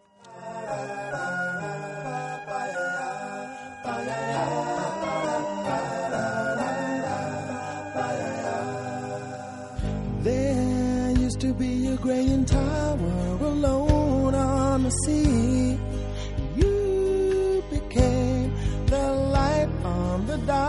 [10.23, 15.40] There used to be a Graham Tower alone on the sea.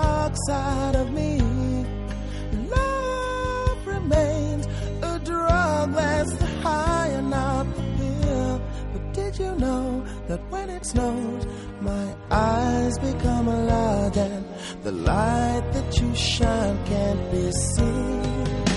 [0.03, 1.31] Dark side of me.
[2.77, 4.65] Love remains
[5.11, 8.55] a drug that's the high and not the pill.
[8.93, 11.43] But did you know that when it snows,
[11.81, 14.45] my eyes become a lot, and
[14.83, 18.72] the light that you shine can't be seen.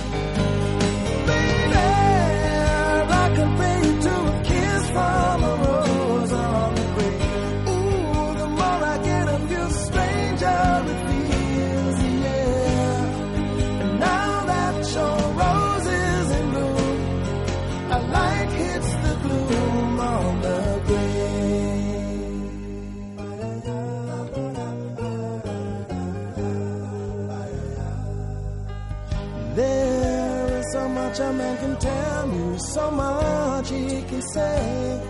[31.15, 35.01] Much a man can tell you, so much he can say.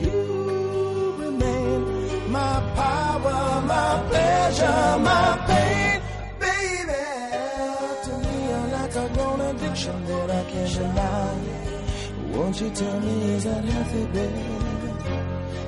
[0.00, 6.02] You remain my power, my pleasure, my pain,
[6.40, 7.04] baby.
[8.04, 11.34] To me, you're like a grown addiction that I can't deny.
[12.32, 14.44] Won't you tell me is that healthy, baby?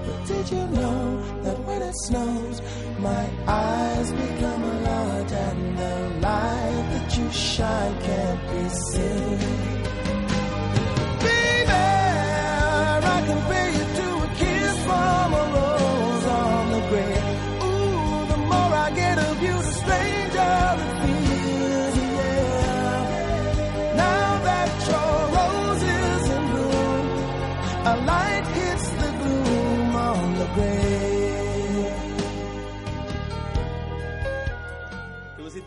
[0.07, 1.59] But did you know that
[2.05, 2.61] snows,
[2.99, 9.76] my eyes become a lot and the light that you shine can't be seen?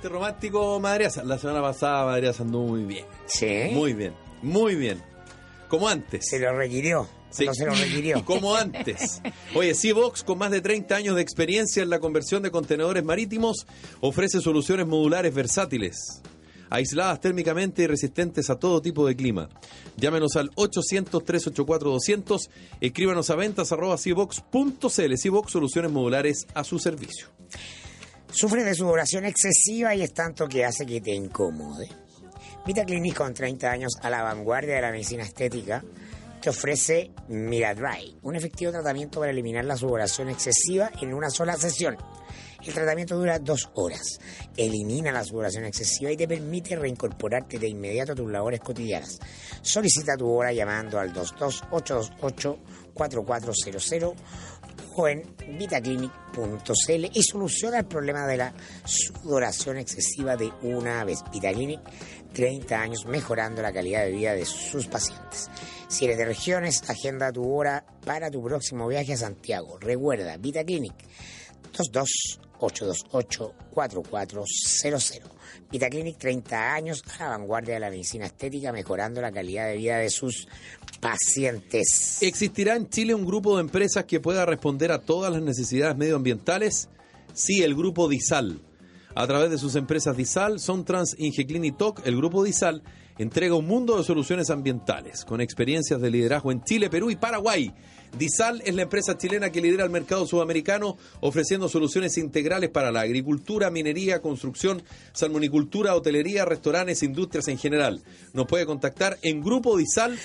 [0.10, 1.24] ¿Te pusiste romántico, Madriaza?
[1.24, 3.06] La semana pasada, Madriaza anduvo muy bien.
[3.28, 3.70] Sí.
[3.72, 5.04] Muy bien, muy bien.
[5.68, 6.26] Como antes.
[6.28, 7.08] Se lo requirió.
[7.30, 7.46] Sí.
[7.46, 8.26] No se lo requirió.
[8.26, 9.22] Como antes.
[9.54, 13.68] Oye, Seabox, con más de 30 años de experiencia en la conversión de contenedores marítimos,
[14.02, 16.24] ofrece soluciones modulares versátiles,
[16.72, 19.48] aisladas térmicamente y resistentes a todo tipo de clima.
[19.96, 22.50] Llámenos al 800-384-200,
[22.82, 25.18] escríbanos a ventas arroba seabox.cl.
[25.18, 27.28] Seabox, soluciones modulares a su servicio.
[28.32, 31.90] Sufres de sudoración excesiva y es tanto que hace que te incomode.
[32.66, 35.84] Vita Clinic con 30 años a la vanguardia de la medicina estética
[36.40, 41.98] te ofrece Miradry, un efectivo tratamiento para eliminar la sudoración excesiva en una sola sesión.
[42.66, 44.20] El tratamiento dura dos horas,
[44.56, 49.18] elimina la sudoración excesiva y te permite reincorporarte de inmediato a tus labores cotidianas.
[49.62, 54.14] Solicita tu hora llamando al 22-828-4400
[55.08, 55.24] en
[55.58, 61.24] vitaclinic.cl y soluciona el problema de la sudoración excesiva de una vez.
[61.32, 61.80] Vitaclinic,
[62.34, 65.50] 30 años mejorando la calidad de vida de sus pacientes.
[65.88, 69.78] Si eres de regiones, agenda tu hora para tu próximo viaje a Santiago.
[69.80, 70.94] Recuerda, Vitaclinic,
[72.60, 75.22] 22-828-4400.
[75.72, 79.98] Vitaclinic, 30 años a la vanguardia de la medicina estética, mejorando la calidad de vida
[79.98, 80.48] de sus
[81.00, 82.18] pacientes.
[82.22, 86.90] ¿Existirá en Chile un grupo de empresas que pueda responder a todas las necesidades medioambientales?
[87.34, 88.60] Sí, el grupo DISAL.
[89.16, 92.84] A través de sus empresas DISAL, Sontrans, Ingeclin y TOC, el grupo DISAL
[93.18, 97.72] entrega un mundo de soluciones ambientales con experiencias de liderazgo en Chile, Perú y Paraguay.
[98.18, 103.02] Disal es la empresa chilena que lidera el mercado sudamericano ofreciendo soluciones integrales para la
[103.02, 108.02] agricultura, minería, construcción, salmonicultura, hotelería, restaurantes, industrias en general.
[108.34, 110.20] Nos puede contactar en grupodisal.cl.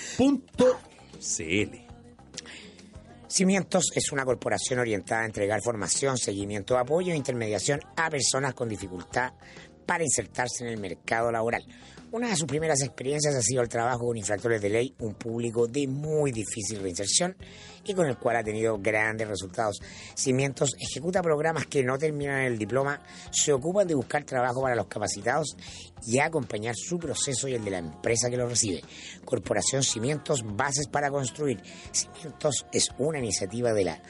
[3.27, 8.69] Cimientos es una corporación orientada a entregar formación, seguimiento, apoyo e intermediación a personas con
[8.69, 9.33] dificultad
[9.85, 11.65] para insertarse en el mercado laboral.
[12.15, 15.67] Una de sus primeras experiencias ha sido el trabajo con infractores de ley, un público
[15.67, 17.35] de muy difícil reinserción
[17.83, 19.81] y con el cual ha tenido grandes resultados.
[20.13, 23.01] Cimientos ejecuta programas que no terminan el diploma,
[23.31, 25.57] se ocupan de buscar trabajo para los capacitados
[26.07, 28.81] y acompañar su proceso y el de la empresa que lo recibe.
[29.25, 31.61] Corporación Cimientos, bases para construir.
[31.91, 34.01] Cimientos es una iniciativa de la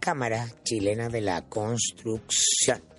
[0.00, 2.93] Cámara Chilena de la Construcción.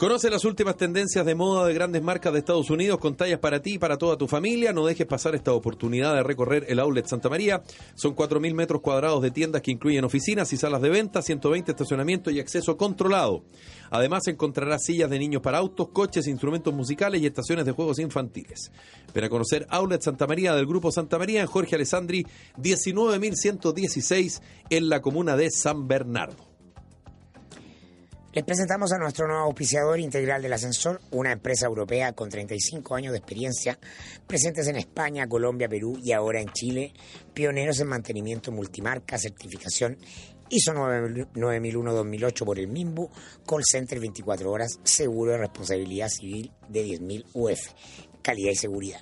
[0.00, 3.60] Conoce las últimas tendencias de moda de grandes marcas de Estados Unidos con tallas para
[3.60, 4.72] ti y para toda tu familia.
[4.72, 7.62] No dejes pasar esta oportunidad de recorrer el Outlet Santa María.
[7.96, 12.32] Son 4.000 metros cuadrados de tiendas que incluyen oficinas y salas de venta, 120 estacionamientos
[12.32, 13.44] y acceso controlado.
[13.90, 18.72] Además encontrarás sillas de niños para autos, coches, instrumentos musicales y estaciones de juegos infantiles.
[19.12, 24.88] Ven a conocer Outlet Santa María del Grupo Santa María en Jorge Alessandri 19.116 en
[24.88, 26.49] la comuna de San Bernardo.
[28.32, 33.10] Les presentamos a nuestro nuevo auspiciador integral del ascensor, una empresa europea con 35 años
[33.10, 33.76] de experiencia,
[34.28, 36.92] presentes en España, Colombia, Perú y ahora en Chile,
[37.34, 39.98] pioneros en mantenimiento multimarca, certificación
[40.48, 43.10] ISO 9001-2008 por el MIMBU,
[43.44, 47.58] call center 24 horas, seguro de responsabilidad civil de 10.000 UF,
[48.22, 49.00] calidad y seguridad.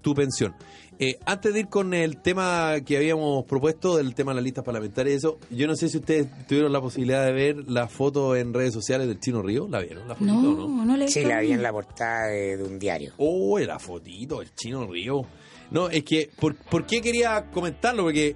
[0.00, 0.54] tu pensión.
[0.98, 4.64] Eh, antes de ir con el tema que habíamos propuesto, del tema de las listas
[4.64, 8.34] parlamentarias y eso, yo no sé si ustedes tuvieron la posibilidad de ver la foto
[8.34, 9.68] en redes sociales del Chino Río.
[9.68, 10.08] ¿La vieron?
[10.08, 10.84] ¿La fotito, No, no?
[10.86, 13.12] no le he Sí, la vi en la portada de, de un diario.
[13.18, 15.22] Oh, la fotito, el chino río.
[15.70, 18.04] No, es que, ¿por, por qué quería comentarlo?
[18.04, 18.34] Porque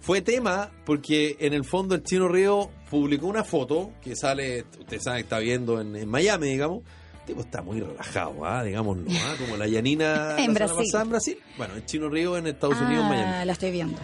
[0.00, 4.98] fue tema, porque en el fondo el chino río publicó una foto que sale, usted
[5.00, 6.84] sabe, está viendo en, en Miami, digamos.
[7.28, 8.64] Tipo está muy relajado, ¿ah?
[8.64, 9.04] digamos, ¿no?
[9.12, 9.34] ¿ah?
[9.38, 10.86] Como la Yanina En la Brasil.
[11.02, 11.38] en Brasil.
[11.58, 13.32] Bueno, el chino río en Estados Unidos, en Miami.
[13.34, 13.98] Ah, la estoy viendo.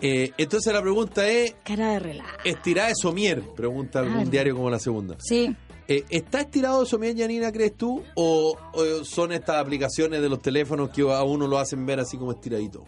[0.00, 2.28] Eh, entonces la pregunta es, Cara de relajo.
[2.44, 3.42] ¿estirada de somier?
[3.54, 4.30] Pregunta algún Claro.
[4.30, 5.16] diario como la segunda.
[5.20, 5.54] Sí.
[5.86, 8.02] Eh, ¿Está estirado de somier, Yanina, crees tú?
[8.16, 12.16] O, o son estas aplicaciones de los teléfonos que a uno lo hacen ver así
[12.16, 12.84] como estiradito?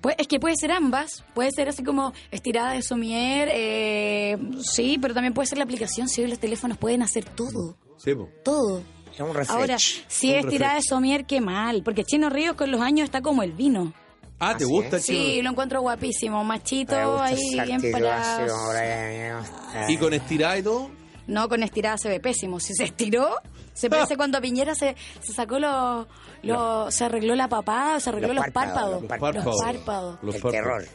[0.00, 1.24] Pues, es que puede ser ambas.
[1.34, 6.08] Puede ser así como estirada de somier, eh, sí, pero también puede ser la aplicación.
[6.08, 7.76] Si hoy los teléfonos pueden hacer todo.
[7.98, 8.28] Sí, po.
[8.44, 8.82] Todo.
[9.12, 9.50] Es un refresh.
[9.56, 11.82] Ahora, si Un es estirada de somier, qué mal.
[11.82, 13.92] Porque Chino Ríos con los años está como el vino.
[14.40, 15.04] Ah, ¿te Así gusta es.
[15.06, 15.18] chino?
[15.24, 16.44] Sí, lo encuentro guapísimo.
[16.44, 18.36] Machito, ahí bien actitud para...
[18.44, 20.90] así como, "Brian, ¿Y con estirada y todo?
[21.26, 22.60] No, con estirada se ve pésimo.
[22.60, 23.28] Si se estiró,
[23.74, 26.06] se parece cuando Piñera se, se sacó los...
[26.42, 29.34] los- se arregló la papada, se arregló Los los, párpados, párpados.
[29.34, 29.60] los Los párpados.
[29.64, 30.18] párpados.
[30.22, 30.84] Los El párpados.
[30.84, 30.88] terror.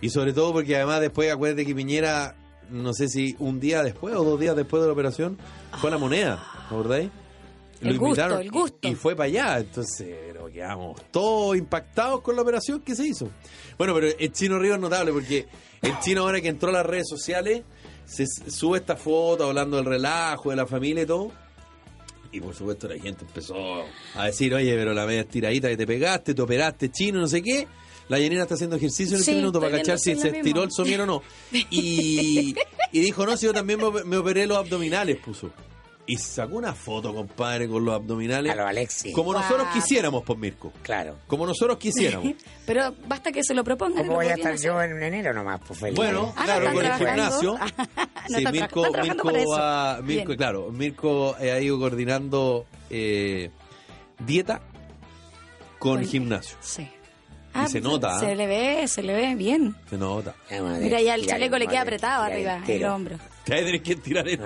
[0.00, 2.36] Y sobre todo porque además después, acuérdate que Piñera,
[2.70, 5.38] no sé si un día después o dos días después de la operación,
[5.80, 7.10] fue a la moneda, ¿me acordáis?
[7.80, 8.88] El gusto, el gusto.
[8.88, 13.06] Y, y fue para allá, entonces pero quedamos todos impactados con la operación que se
[13.06, 13.28] hizo.
[13.76, 15.46] Bueno, pero el Chino Río es notable porque
[15.82, 17.62] el Chino ahora que entró a las redes sociales,
[18.06, 21.32] se sube esta foto hablando del relajo, de la familia y todo.
[22.32, 23.54] Y por supuesto la gente empezó
[24.14, 27.42] a decir, oye, pero la media estiradita que te pegaste, te operaste chino, no sé
[27.42, 27.66] qué.
[28.08, 30.70] La llenera está haciendo ejercicio en Sí, este minuto para cachar si se estiró el
[30.70, 31.22] somier o no.
[31.52, 32.54] Y,
[32.92, 35.50] y dijo, no, si yo también me, me operé los abdominales, puso.
[36.08, 38.52] Y sacó una foto, compadre, con los abdominales.
[38.52, 39.12] A lo Alexis.
[39.12, 40.72] Como nosotros quisiéramos, pues Mirko.
[40.82, 41.16] Claro.
[41.26, 42.32] Como nosotros quisiéramos.
[42.64, 44.04] Pero basta que se lo propongan.
[44.04, 44.66] ¿Cómo voy a estar hacer.
[44.70, 45.96] yo en enero nomás, pues feliz?
[45.96, 47.58] Bueno, Ah, ¿no claro, con el gimnasio.
[48.28, 53.50] No sí, Mirko, Mirko, va- Mirko, claro, Mirko eh, ha ido coordinando eh,
[54.18, 54.60] dieta
[55.78, 56.56] con Con- gimnasio.
[56.60, 56.88] Sí.
[57.64, 58.34] Y se nota, Se ¿ah?
[58.34, 59.74] le ve, se le ve bien.
[59.88, 60.34] Se nota.
[60.50, 63.18] Vamos a Mira, ya el chaleco le queda apretado arriba, el hombro.
[63.44, 64.38] Te tener que tirar de,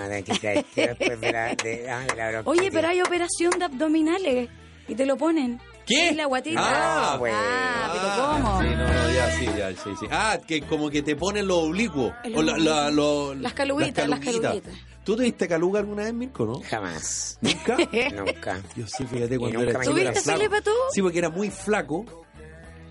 [1.91, 2.43] ah.
[2.45, 4.49] Oye, pero hay operación de abdominales
[4.89, 5.61] y te lo ponen.
[5.87, 6.11] ¿Qué?
[6.11, 6.61] Es la guatita.
[6.63, 7.37] Ah, bueno.
[7.41, 8.61] Ah, pero Ah, ¿cómo?
[8.63, 10.07] Sí, no, no, ya, sí, ya, sí, sí.
[10.11, 12.13] Ah, que como que te ponen los oblicuos.
[12.23, 14.73] El O la- la- lo- Las caluguitas, las caluguitas.
[15.03, 16.61] ¿Tú te diste caluga alguna vez, Mirko, no?
[16.69, 17.39] Jamás.
[17.41, 17.77] ¿Nunca?
[18.15, 18.61] Nunca.
[18.77, 20.21] Yo sí, fíjate cuando era chico ¿Tuviste.
[20.21, 20.71] Felipe, tú?
[20.93, 22.05] Sí, porque era muy flaco.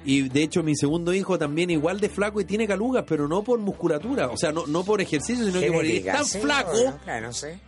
[0.05, 3.43] Y de hecho mi segundo hijo también igual de flaco y tiene calugas, pero no
[3.43, 6.71] por musculatura, o sea, no, no por ejercicio, sino que por es tan sí, flaco,
[6.71, 7.59] bueno, claro, no sé.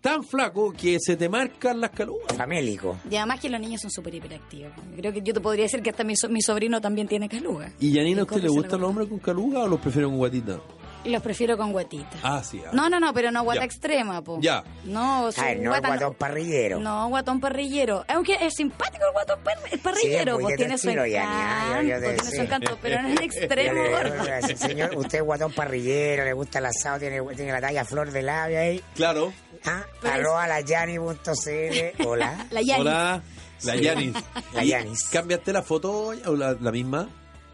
[0.00, 2.36] tan flaco que se te marcan las calugas.
[2.36, 2.96] Famélico.
[3.10, 4.70] Y además que los niños son súper hiperactivos.
[4.96, 7.72] Creo que yo te podría decir que hasta mi, so- mi sobrino también tiene caluga.
[7.80, 10.18] ¿Y Yanina, a usted le gustan lo- los hombres con caluga o los prefieren con
[10.18, 10.52] guatita?
[10.52, 12.16] Y los prefiero con guatita.
[12.22, 12.62] Ah, sí.
[12.66, 12.70] ah.
[12.72, 13.66] No, no, no, pero no guata Ya.
[13.66, 14.38] extrema, po.
[14.40, 14.62] Ya.
[14.84, 16.80] No, su Ah, no el guata guatón parrillero.
[16.80, 18.04] No, guatón parrillero.
[18.08, 19.38] Aunque es simpático el guatón
[19.82, 23.82] parrillero, Sí, pues tiene su encanto, yo te tiene su encanto, pero no es extremo,
[23.84, 27.84] Yo le- señor, usted es guatón parrillero, le gusta el asado, tiene, tiene la talla
[27.84, 28.82] flor de labio ahí.
[28.94, 29.32] Claro.
[29.66, 32.02] Ah, arroba la yani.cl.
[32.06, 32.46] Hola.
[32.50, 33.22] La Yanis Hola,
[33.64, 33.76] la.
[33.76, 34.14] Yanis.
[34.52, 35.04] La ¿Y Yanis.
[35.04, 37.08] ¿Cambiaste la foto o la, la misma?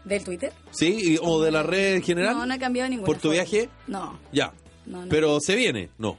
[0.05, 0.51] Del Twitter.
[0.71, 1.13] ¿Sí?
[1.13, 2.35] ¿Y- ¿O de la red en general?
[2.35, 3.05] No, no he cambiado ninguna.
[3.05, 3.31] ¿Por tu foto.
[3.31, 3.69] viaje?
[3.87, 4.19] No.
[4.31, 4.51] Ya.
[4.85, 5.09] No, no.
[5.09, 6.17] Pero se viene, no.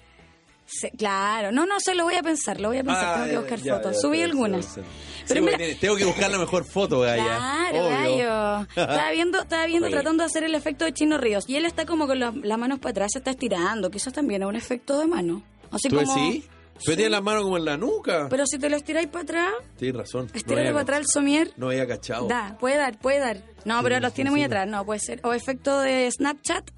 [0.64, 3.37] Se- claro, no, no, se lo voy a pensar, lo voy a pensar, tengo que
[3.38, 3.92] buscar Ah, ya, fotos.
[3.97, 4.64] ya, Subí algunas.
[4.64, 4.81] Sí,
[5.29, 7.25] Pero mira- tengo que buscar la mejor foto, Gaya.
[7.25, 7.90] Claro, Obvio.
[8.29, 8.66] gallo.
[8.77, 11.45] Estaba viendo, estaba viendo tratando de hacer el efecto de Chino Ríos.
[11.49, 13.90] Y él está como con la- las manos para atrás, se está estirando.
[13.90, 15.42] Quizás también es un efecto de mano.
[15.71, 16.14] Así ¿Tú como.
[16.14, 16.45] decís?
[16.85, 18.27] Pero tiene las manos como en la nuca.
[18.29, 20.27] Pero si te lo estiráis para atrás, Tienes razón.
[20.27, 22.27] No estirarle había, para atrás el somier, no había cachado.
[22.29, 23.42] da, puede dar, puede dar.
[23.64, 25.21] No, pero los tiene muy atrás, no, puede ser.
[25.25, 26.71] O efecto de Snapchat.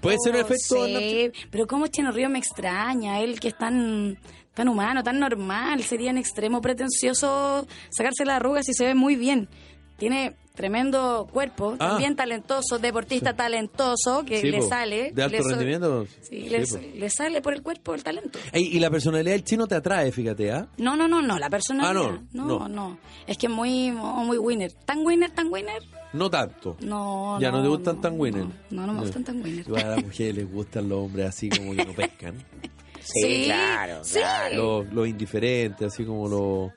[0.00, 4.18] ¿Puede ser Oh, efecto sí, pero como Chino Río me extraña, él que es tan,
[4.54, 9.16] tan humano, tan normal, sería en extremo pretencioso sacarse las arrugas y se ve muy
[9.16, 9.48] bien.
[9.96, 11.88] Tiene tremendo cuerpo, Ah.
[11.90, 14.68] también talentoso, deportista talentoso, que Sí, le po.
[14.68, 15.12] sale.
[15.12, 16.06] De alto le so- rendimiento.
[16.22, 18.38] Sí, Sí, le, sale por el cuerpo el talento.
[18.52, 20.66] Ey, y la personalidad del chino te atrae, fíjate, ¿ah?
[20.78, 21.90] No, no, no, no, la personalidad.
[22.14, 22.68] Ah, no, no, no.
[22.68, 24.72] no, Es que es muy, muy winner.
[24.72, 25.82] ¿Tan winner, tan winner?
[26.14, 26.76] No tanto.
[26.80, 28.46] No, Ya no, te gustan no, tan winner.
[28.70, 29.66] No, no, me gustan tan winner.
[29.84, 32.34] A las mujeres les gustan los hombres así como que no pescan.
[33.02, 34.18] Sí, Sí, claro, sí.
[34.18, 34.56] claro.
[34.82, 36.72] Los, los indiferentes, así como los...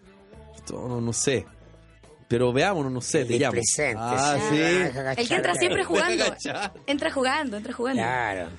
[0.71, 1.43] No, no sé.
[2.29, 3.53] Pero veámonos, no sé, El te llamo.
[3.55, 4.55] displicente, Ah, sí.
[4.57, 6.23] El que entra siempre jugando.
[6.87, 8.01] Entra jugando, entra jugando.
[8.01, 8.49] Claro.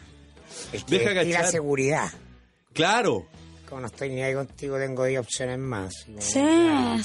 [0.72, 2.08] El que Deja y la seguridad.
[2.74, 3.26] Claro.
[3.68, 5.94] Como no estoy ni ahí contigo, tengo 10 opciones más.
[6.18, 6.42] Sí,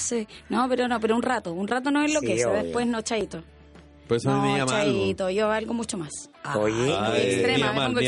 [0.00, 0.26] sí.
[0.48, 1.52] No, pero no, pero un rato.
[1.52, 2.44] Un rato no es lo Sí, que es.
[2.64, 3.44] Después no, chaito.
[4.06, 5.30] Por eso a mí me No, llama algo.
[5.30, 6.10] Yo algo mucho más.
[6.54, 8.00] Oye, Ah, Ay, extrema, me pongo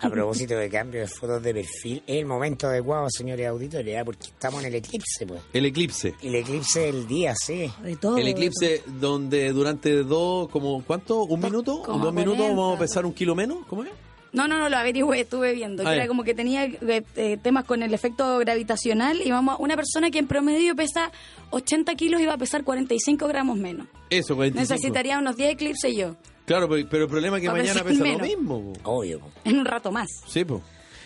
[0.00, 4.04] a propósito de cambio de fotos de perfil, es el momento adecuado, señores auditores, ¿ah?
[4.04, 5.40] porque estamos en el eclipse, pues.
[5.52, 6.14] El eclipse.
[6.22, 7.70] El eclipse del día, sí.
[7.82, 8.16] De todo.
[8.16, 11.24] El eclipse donde durante dos, como ¿cuánto?
[11.24, 11.82] ¿Un minuto?
[11.82, 13.58] como ¿Dos minutos 40, vamos a pesar un kilo menos?
[13.68, 13.90] ¿Cómo es?
[14.34, 15.82] No, no, no, lo averigüé, estuve viendo.
[15.84, 19.62] Que era como que tenía eh, eh, temas con el efecto gravitacional y vamos, a-
[19.62, 21.10] una persona que en promedio pesa
[21.50, 23.86] 80 kilos iba a pesar 45 gramos menos.
[24.10, 24.74] Eso, 45.
[24.74, 26.16] Necesitaría unos 10 eclipses yo,
[26.46, 28.20] Claro, pero, pero el problema es que mañana pesa menos.
[28.20, 28.72] lo mismo.
[28.82, 28.98] po.
[28.98, 29.20] Obvio.
[29.20, 29.30] po.
[29.44, 30.08] en un rato más.
[30.26, 30.60] Sí, pues.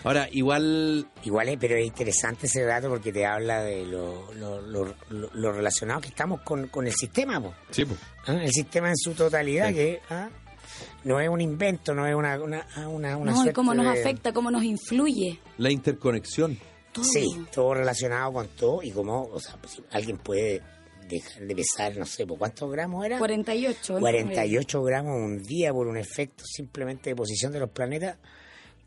[0.04, 1.06] Ahora, igual...
[1.24, 5.30] Igual es, pero es interesante ese dato porque te habla de lo, lo, lo, lo-
[5.34, 7.52] lo relacionado que estamos con, con el sistema, po.
[7.70, 7.98] Sí, pues.
[8.26, 8.42] ¿Ah?
[8.42, 9.74] El sistema en su totalidad, Sí.
[9.74, 10.28] que ¿ah?
[11.08, 13.92] No es un invento, no es una, una, ah, una, una no, y cómo nos
[13.92, 15.40] de- afecta, cómo nos influye.
[15.56, 16.58] La interconexión.
[16.92, 17.04] Todo.
[17.04, 20.62] Sí, todo relacionado con todo y como, o sea, pues, si alguien puede
[21.08, 23.18] dejar de pesar, no sé, ¿por cuántos gramos era?
[23.18, 23.94] 48.
[23.94, 28.18] en 48 gramos un día por un efecto simplemente de posición de los planetas.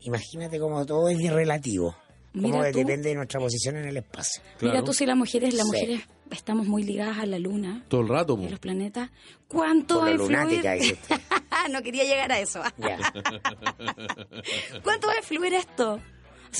[0.00, 1.96] Imagínate cómo todo es relativo.
[2.34, 2.78] Mira tú.
[2.78, 4.42] depende de nuestra posición en el espacio.
[4.58, 4.74] Claro.
[4.74, 5.72] Mira tú si las mujeres, las Sí.
[5.72, 9.10] mujeres estamos muy ligadas a la luna Todo el rato, y a los planetas.
[9.48, 10.30] ¿Cuánto Por va a influir?
[10.38, 11.16] lunática, dice usted.
[11.70, 12.62] no quería llegar a eso.
[12.78, 12.98] Ya.
[14.82, 16.00] ¿Cuánto va a influir esto?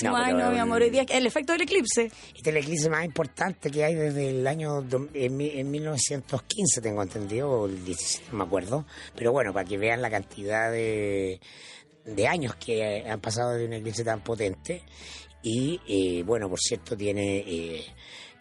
[0.01, 2.05] No, como, ay, pero- no, mi amor, hoy día el efecto del eclipse.
[2.35, 6.81] Este es el eclipse más importante que hay desde el año do- en, en 1915,
[6.81, 8.85] tengo entendido, o el 17, no me acuerdo.
[9.15, 11.39] Pero bueno, para que vean la cantidad de,
[12.05, 14.81] de años que han pasado de un eclipse tan potente.
[15.43, 17.85] Y eh, bueno, por cierto, tiene eh,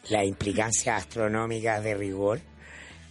[0.08, 2.40] las implicancias astronómicas de rigor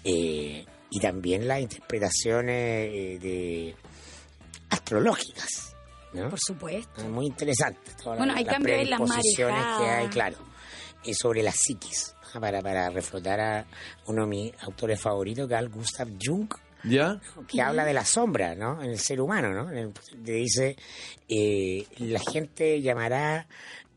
[0.04, 3.76] eh, y también las interpretaciones eh, de
[4.70, 5.76] astrológicas.
[6.14, 6.30] ¿no?
[6.30, 7.04] Por supuesto.
[7.10, 7.80] Muy interesante.
[8.02, 10.38] todas Bueno, hay cambios en las predisposiciones que hay, claro,
[11.06, 12.16] eh, sobre la psiquis.
[12.40, 13.66] Para, para reflotar a
[14.08, 16.48] uno de mis autores favoritos, Carl Gustav Jung,
[16.86, 17.20] ¿Ya?
[17.46, 18.82] que habla de la sombra, ¿no?
[18.82, 19.70] En el ser humano, ¿no?
[19.70, 20.78] En el- dice,
[21.28, 23.48] eh, la gente llamará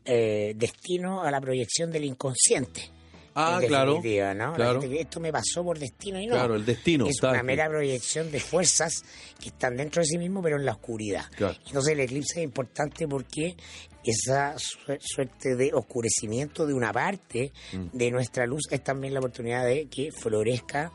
[0.05, 2.91] eh, destino a la proyección del inconsciente.
[3.37, 4.01] Ah, claro.
[4.01, 4.51] ¿no?
[4.51, 4.81] La Claro.
[4.81, 6.35] gente esto me pasó por destino y no.
[6.35, 9.03] Claro, el destino, Es una mera proyección de fuerzas
[9.41, 11.25] que están dentro de sí mismo, pero en la oscuridad.
[11.35, 11.53] Claro.
[11.67, 13.57] Entonces el eclipse es importante porque
[14.05, 17.87] esa su- suerte de oscurecimiento de una parte Mm.
[17.97, 20.93] de nuestra luz es también la oportunidad de que florezca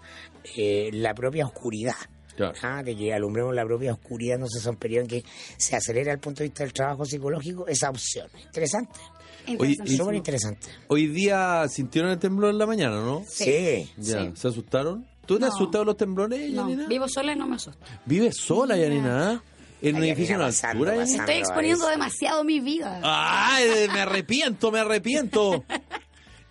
[0.57, 1.97] eh, la propia oscuridad.
[2.37, 2.55] Claro.
[2.63, 6.15] Ah, de que alumbremos la propia oscuridad, entonces son periodos en que se acelera desde
[6.15, 8.29] el punto de vista del trabajo psicológico esa opción.
[8.47, 8.99] Interesante,
[9.47, 10.05] Interesantísimo.
[10.05, 10.67] súper interesante.
[10.89, 13.25] Hoy día sintieron el temblor en la mañana, ¿no?
[13.29, 13.91] Sí.
[13.97, 14.21] Ya.
[14.25, 14.31] Sí.
[14.35, 15.07] ¿Se asustaron?
[15.27, 15.47] ¿Tú te No.
[15.47, 16.89] has asustado los temblores, No, Yanina?
[16.89, 17.79] vivo sola y no me asusto.
[18.07, 19.43] ¿Vives sola, Yanina?
[19.83, 21.23] ¿En un edificio en altura, pasando.
[21.23, 23.01] Estoy exponiendo demasiado mi vida.
[23.03, 25.65] ¡Ay, me arrepiento, me arrepiento!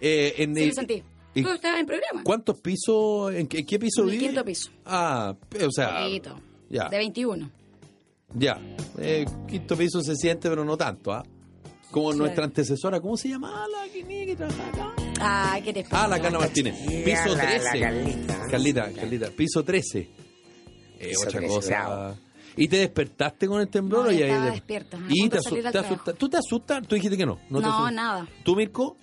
[0.01, 1.03] Eh, en, sí, lo sentí.
[1.39, 2.23] ¿Y Tú estabas en programa.
[2.23, 3.33] ¿Cuántos pisos?
[3.33, 4.69] ¿En qué, qué piso En el quinto piso.
[4.85, 5.35] Ah,
[5.65, 6.35] o sea, Poquito.
[6.69, 7.49] ya, De 21.
[8.35, 8.59] ya.
[8.97, 11.23] Eh, quinto piso se siente, pero no tanto, ¿ah?
[11.91, 12.23] Como Claro.
[12.25, 14.93] nuestra antecesora, ¿cómo se llama la que, que acá?
[15.21, 16.75] Ay, qué te Ah, la Carla Martínez.
[17.03, 17.79] Piso la- la 13.
[17.79, 18.47] Carlita.
[18.51, 19.29] Carlita, Carlita.
[19.31, 19.99] Piso 13.
[20.99, 21.69] Eh, Piso otra 13, cosa.
[21.69, 22.17] bravo.
[22.57, 25.37] ¿Y te despertaste con el temblor No, o ya ya estaba de- despierta, ¿Y te,
[25.37, 25.93] de salir asu- al te trabajo.
[25.95, 26.87] asusta- ¿Tú te asustas?
[26.87, 27.39] Tú dijiste que no.
[27.49, 27.93] no, te No, asustas.
[27.93, 28.27] nada.
[28.43, 28.97] ¿Tú, Mirko?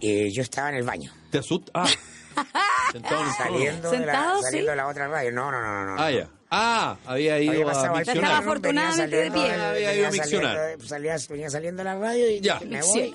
[0.00, 1.12] Eh, yo estaba en el baño.
[1.30, 1.72] ¿Te asusta?
[1.74, 1.86] Ah.
[2.92, 3.52] Sentado en el trono.
[3.52, 4.70] Saliendo, de la, ¿Sentado, saliendo sí?
[4.70, 5.32] de la otra radio.
[5.32, 6.02] No, no, no, no.
[6.02, 6.28] Ah, ya.
[6.50, 8.16] Ah, había ido Había a pasado miccionar.
[8.24, 9.52] Estaba afortunadamente de pie.
[9.52, 10.56] Había ido a miccionar.
[10.56, 12.60] saliendo- salía- venía saliendo de la radio y Ya.
[12.60, 13.14] me voy,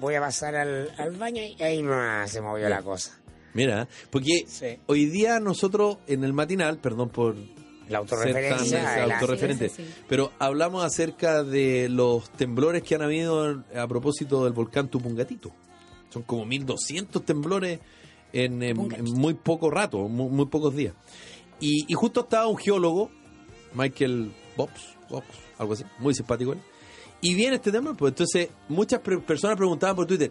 [0.00, 3.18] voy a pasar al, al baño y ahí ah, se movió la cosa.
[3.54, 4.78] Mira, porque Sí.
[4.86, 8.82] hoy día nosotros en el matinal, perdón por La ser tan autorreferencia.
[8.82, 9.14] eh, adelante.
[9.14, 10.02] autorreferente, Sí, sí, sí.
[10.08, 15.50] pero hablamos acerca de los temblores que han habido a propósito del volcán Tupungatito.
[16.10, 17.80] Son como 1200 temblores
[18.32, 20.94] en, en- en muy poco rato, muy, muy pocos días.
[21.60, 23.10] Y, y justo estaba un geólogo,
[23.74, 25.26] Michael Bobs, Bobs,
[25.58, 26.58] algo así, muy simpático él.
[27.20, 30.30] Y viene este temblor, pues entonces muchas pre- personas preguntaban por Twitter,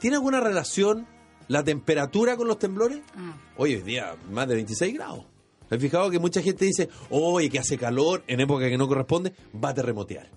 [0.00, 1.06] ¿tiene alguna relación
[1.48, 3.00] la temperatura con los temblores.
[3.16, 3.36] Ah.
[3.58, 5.26] Hoy es día más de 26 grados.
[5.68, 9.34] ¿Has fijado que mucha gente dice, oye, que hace calor en época que no corresponde,
[9.62, 10.30] va a terremotear?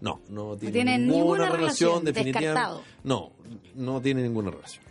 [0.00, 2.40] No, no tiene, tiene ninguna, ninguna relación, relación, definitiva.
[2.40, 2.82] descartado.
[3.04, 3.32] No,
[3.74, 4.84] no tiene ninguna relación.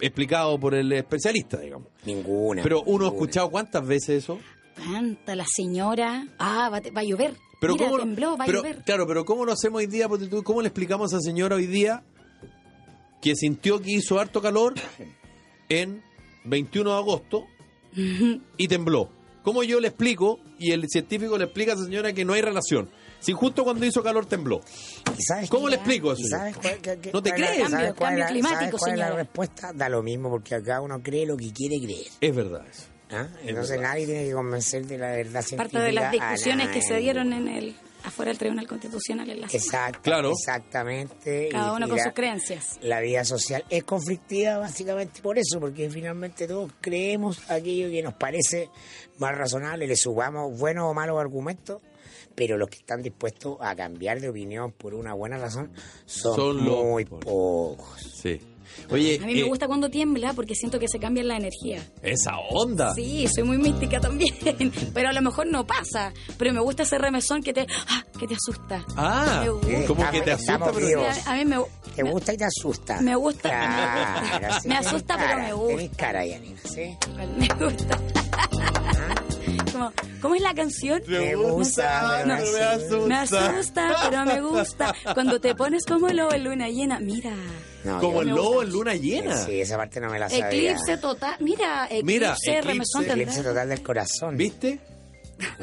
[0.00, 1.88] Explicado por el especialista, digamos.
[2.04, 2.62] Ninguna.
[2.62, 4.38] Pero uno ha escuchado cuántas veces eso.
[4.74, 6.26] Canta la señora.
[6.38, 7.34] Ah, va, va a llover.
[7.60, 8.82] Pero Mira, cómo, tembló, va a llover.
[8.84, 10.08] Claro, pero ¿cómo lo hacemos hoy día?
[10.08, 12.02] Tú, ¿Cómo le explicamos a esa señora hoy día
[13.22, 14.74] que sintió que hizo harto calor
[15.68, 16.02] en
[16.44, 17.46] 21 de agosto
[18.56, 19.10] y tembló?
[19.42, 22.42] ¿Cómo yo le explico y el científico le explica a esa señora que no hay
[22.42, 22.90] relación?
[23.24, 24.60] Si justo cuando hizo calor tembló.
[25.18, 25.70] ¿Y sabes ¿Cómo qué?
[25.70, 26.22] le explico eso?
[26.22, 27.58] ¿Y sabes cuál, qué- qué- No te cuál crees.
[27.58, 29.22] ¿sabes Cambio- cuál es la- cambio climático, ¿sabes cuál es la señora.
[29.22, 29.72] respuesta?
[29.74, 32.06] Da lo mismo, porque acá uno cree lo que quiere creer.
[32.20, 32.84] Es verdad eso.
[33.10, 33.28] ¿ah?
[33.42, 33.92] Es Entonces verdad.
[33.92, 35.72] nadie tiene que convencer de la verdad científica.
[35.78, 39.46] Parte de las discusiones que se dieron en el afuera del Tribunal Constitucional en la
[39.46, 40.32] Exacto, Claro.
[40.32, 41.48] exactamente.
[41.50, 42.78] cada y- uno y con la- sus creencias.
[42.82, 48.14] La vida social es conflictiva básicamente por eso, porque finalmente todos creemos aquello que nos
[48.14, 48.68] parece
[49.18, 51.80] más razonable, le subamos buenos o malos argumentos,
[52.34, 55.70] pero los que están dispuestos a cambiar de opinión por una buena razón
[56.06, 57.24] son, Son los muy pocos.
[57.24, 58.00] pocos.
[58.22, 58.40] Sí.
[58.90, 61.80] Oye, A mí me eh, gusta cuando tiembla porque siento que se cambia la energía.
[62.02, 62.92] esa onda.
[62.94, 64.34] Sí, soy muy mística también,
[64.94, 66.12] pero a lo mejor no pasa.
[66.38, 68.84] Pero me gusta ese remesón que te, ah, que te asusta.
[68.96, 69.86] Ah, Me gusta.
[69.86, 71.02] como que te asusta, pero.
[71.06, 71.56] A, a mí me,
[71.94, 73.00] Te gusta y te asusta.
[73.00, 73.48] Me gusta.
[73.48, 75.76] Claro, sí, Me asusta, pero me gusta.
[75.76, 76.96] tenés cara, Yanina, ¿sí?
[77.38, 78.00] me gusta.
[79.74, 81.02] Como, ¿Cómo es la canción?
[81.08, 83.06] Me gusta, No, me asusta.
[83.08, 84.94] Me asusta, pero me gusta.
[85.14, 87.34] Cuando te pones como el lobo en luna llena, mira.
[87.82, 89.36] No, Como el lobo en luna llena.
[89.36, 90.70] Sí, esa parte no me la sabía.
[90.72, 91.34] Eclipse total.
[91.40, 94.36] Mira, eclipse, Mira, eclipse, remesón Eclipse total del corazón.
[94.36, 94.78] ¿Viste?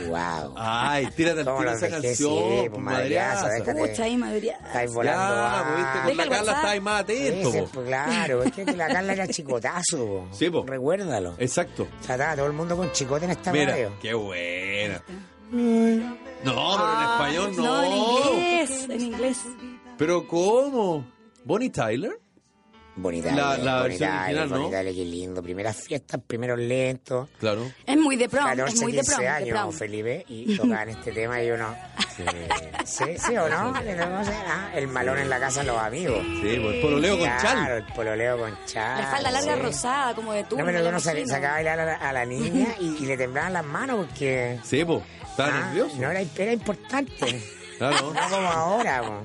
[0.08, 0.54] Wow.
[0.58, 2.70] Ay, tírate al ¿Cómo tiro esa canción, Sí,
[3.10, 3.74] déjate.
[3.76, 4.52] Pucha, ahí Madrid.
[4.66, 5.64] Estáis volando.
[5.64, 7.52] Pues, viste, con la Carla estáis más atento.
[7.52, 7.66] Po.
[7.74, 9.98] pues, claro, es que la Carla era chicotazo.
[9.98, 10.28] po.
[10.32, 10.64] Sí, po.
[10.66, 11.36] Recuérdalo.
[11.38, 11.84] Exacto.
[11.84, 13.92] O sea, estaba todo el mundo con chicote en esta Mira, radio.
[14.02, 15.04] qué buena.
[15.52, 17.64] No, pero en español no.
[17.64, 19.38] No, en inglés, en inglés.
[19.98, 21.06] Pero ¿cómo?
[21.44, 22.20] ¿Bonnie Tyler?
[23.02, 23.32] Bonita.
[23.32, 25.42] La- bonita bonita qué lindo.
[25.42, 27.30] Primeras fiestas, primeros lentos.
[27.40, 27.66] Claro.
[27.86, 29.72] Es muy de prom, 14, es muy de 15 prom, de años, prom.
[29.74, 31.76] Felipe, y tocaban este tema y uno...
[32.86, 36.20] Sí, sí o no, ah, el malón en la casa de los amigos.
[36.42, 37.72] Sí, pues pololeo con Claro, Chal.
[37.72, 39.02] el pololeo con chal.
[39.02, 39.62] La falda larga sí.
[39.62, 40.58] rosada, como de tú.
[40.58, 43.54] No, pero uno sacaba a bailar a la, a la niña y, y le temblaban
[43.54, 44.60] las manos porque...
[44.64, 45.02] Sí, pues.
[45.24, 45.96] Estaba ah, nervioso.
[45.98, 47.42] No, era, era importante.
[47.78, 48.14] Claro.
[48.14, 49.24] No como ahora, po.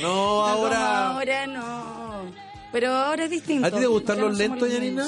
[0.00, 0.76] No, No, ahora.
[0.76, 2.45] como ahora no.
[2.72, 3.66] Pero ahora es distinto.
[3.66, 5.06] ¿A ti te gustan los no lentos, los Yanina?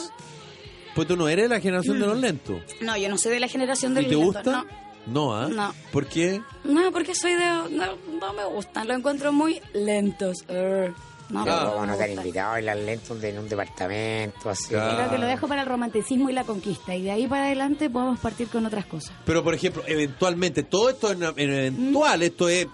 [0.94, 2.62] Pues tú no eres la generación de los lentos.
[2.80, 4.64] No, yo no soy de la generación del ¿Y te gusta?
[5.06, 5.48] No, ¿ah?
[5.48, 5.74] No.
[5.92, 6.40] ¿Por qué?
[6.64, 7.44] No, porque soy de...
[7.70, 10.38] No, no me gustan, lo encuentro muy lentos.
[10.48, 10.92] Err.
[11.30, 12.26] No, Pero no, como me no te han gustan.
[12.26, 14.68] invitado a bailar lento en un departamento, así.
[14.68, 14.96] Claro.
[14.96, 16.94] Creo que lo dejo para el romanticismo y la conquista.
[16.94, 19.12] Y de ahí para adelante podemos partir con otras cosas.
[19.26, 22.66] Pero, por ejemplo, eventualmente, todo esto en, en eventual, esto es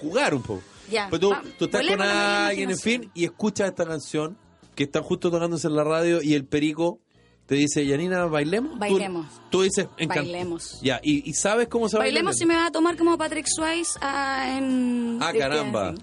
[0.00, 0.62] jugar un poco.
[0.90, 4.36] Ya, Pues tú, va- tú estás con alguien, en fin, y escuchas esta canción
[4.74, 7.00] que están justo tocándose en la radio y el perico
[7.46, 8.78] te dice, Yanina, ¿bailemos?
[8.78, 9.26] Bailemos.
[9.50, 10.80] Tú, dices, Bailemos.
[10.82, 13.46] Ya, y, y sabes cómo se baila Bailemos si me va a tomar como Patrick
[13.48, 15.18] Swayze ah, en...
[15.20, 15.94] Ah, Dirty caramba.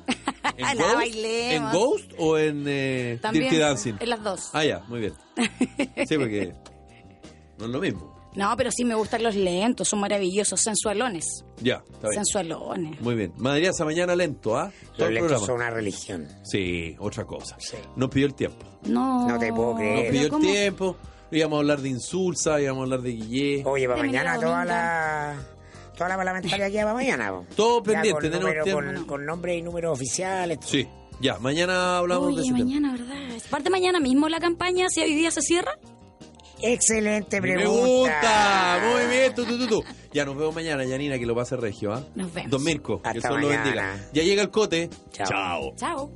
[0.57, 1.15] ¿En Ghost?
[1.15, 3.93] ¿En Ghost o en eh, También, Dirty Dancing?
[3.99, 4.49] En las dos.
[4.51, 5.13] Ah, ya, muy bien.
[6.05, 6.53] Sí, porque
[7.57, 8.16] no es lo mismo.
[8.37, 11.43] No, pero sí me gustan los lentos, son maravillosos, sensualones.
[11.61, 12.23] Ya, está bien.
[12.23, 13.01] Sensualones.
[13.01, 13.33] Muy bien.
[13.37, 14.71] Madriaza, mañana lento, ¿ah?
[14.95, 15.45] Todo Los el lentos programa.
[15.47, 16.27] son una religión.
[16.43, 17.55] Sí, otra cosa.
[17.59, 17.77] Sí.
[17.95, 18.65] Nos pidió el tiempo.
[18.83, 19.27] No.
[19.27, 20.11] No te puedo Nos creer.
[20.11, 20.45] pidió el ¿cómo?
[20.45, 20.97] tiempo.
[21.31, 23.63] Íbamos a hablar de Insulsa, íbamos a hablar de Guillé.
[23.65, 25.35] Oye, para mañana toda la...
[25.97, 27.31] Toda la parlamentaria queda para mañana.
[27.31, 27.45] po.
[27.55, 28.83] Todo Ya pendiente, con, tenemos número- tiempo.
[28.83, 30.59] con, con nombre y números oficiales.
[30.59, 30.69] todo.
[30.69, 30.87] Sí,
[31.19, 32.65] ya, mañana hablamos de Oye, ese tema.
[32.65, 33.41] mañana, ¿verdad?
[33.49, 35.71] ¿Parte mañana mismo la campaña si hoy día se cierra?
[36.61, 37.69] Excelente pregunta.
[37.69, 39.83] gusta, muy bien, tú, tú, tú, tú.
[40.13, 42.03] Ya nos vemos mañana, Yanina, que lo pase regio, ¿ah?
[42.15, 42.51] Nos vemos.
[42.51, 43.95] Don Mirko, que Dios lo bendiga.
[44.13, 44.89] Ya llega el cote.
[45.11, 45.27] Chao.
[45.27, 45.73] Chao.
[45.75, 46.11] Chao.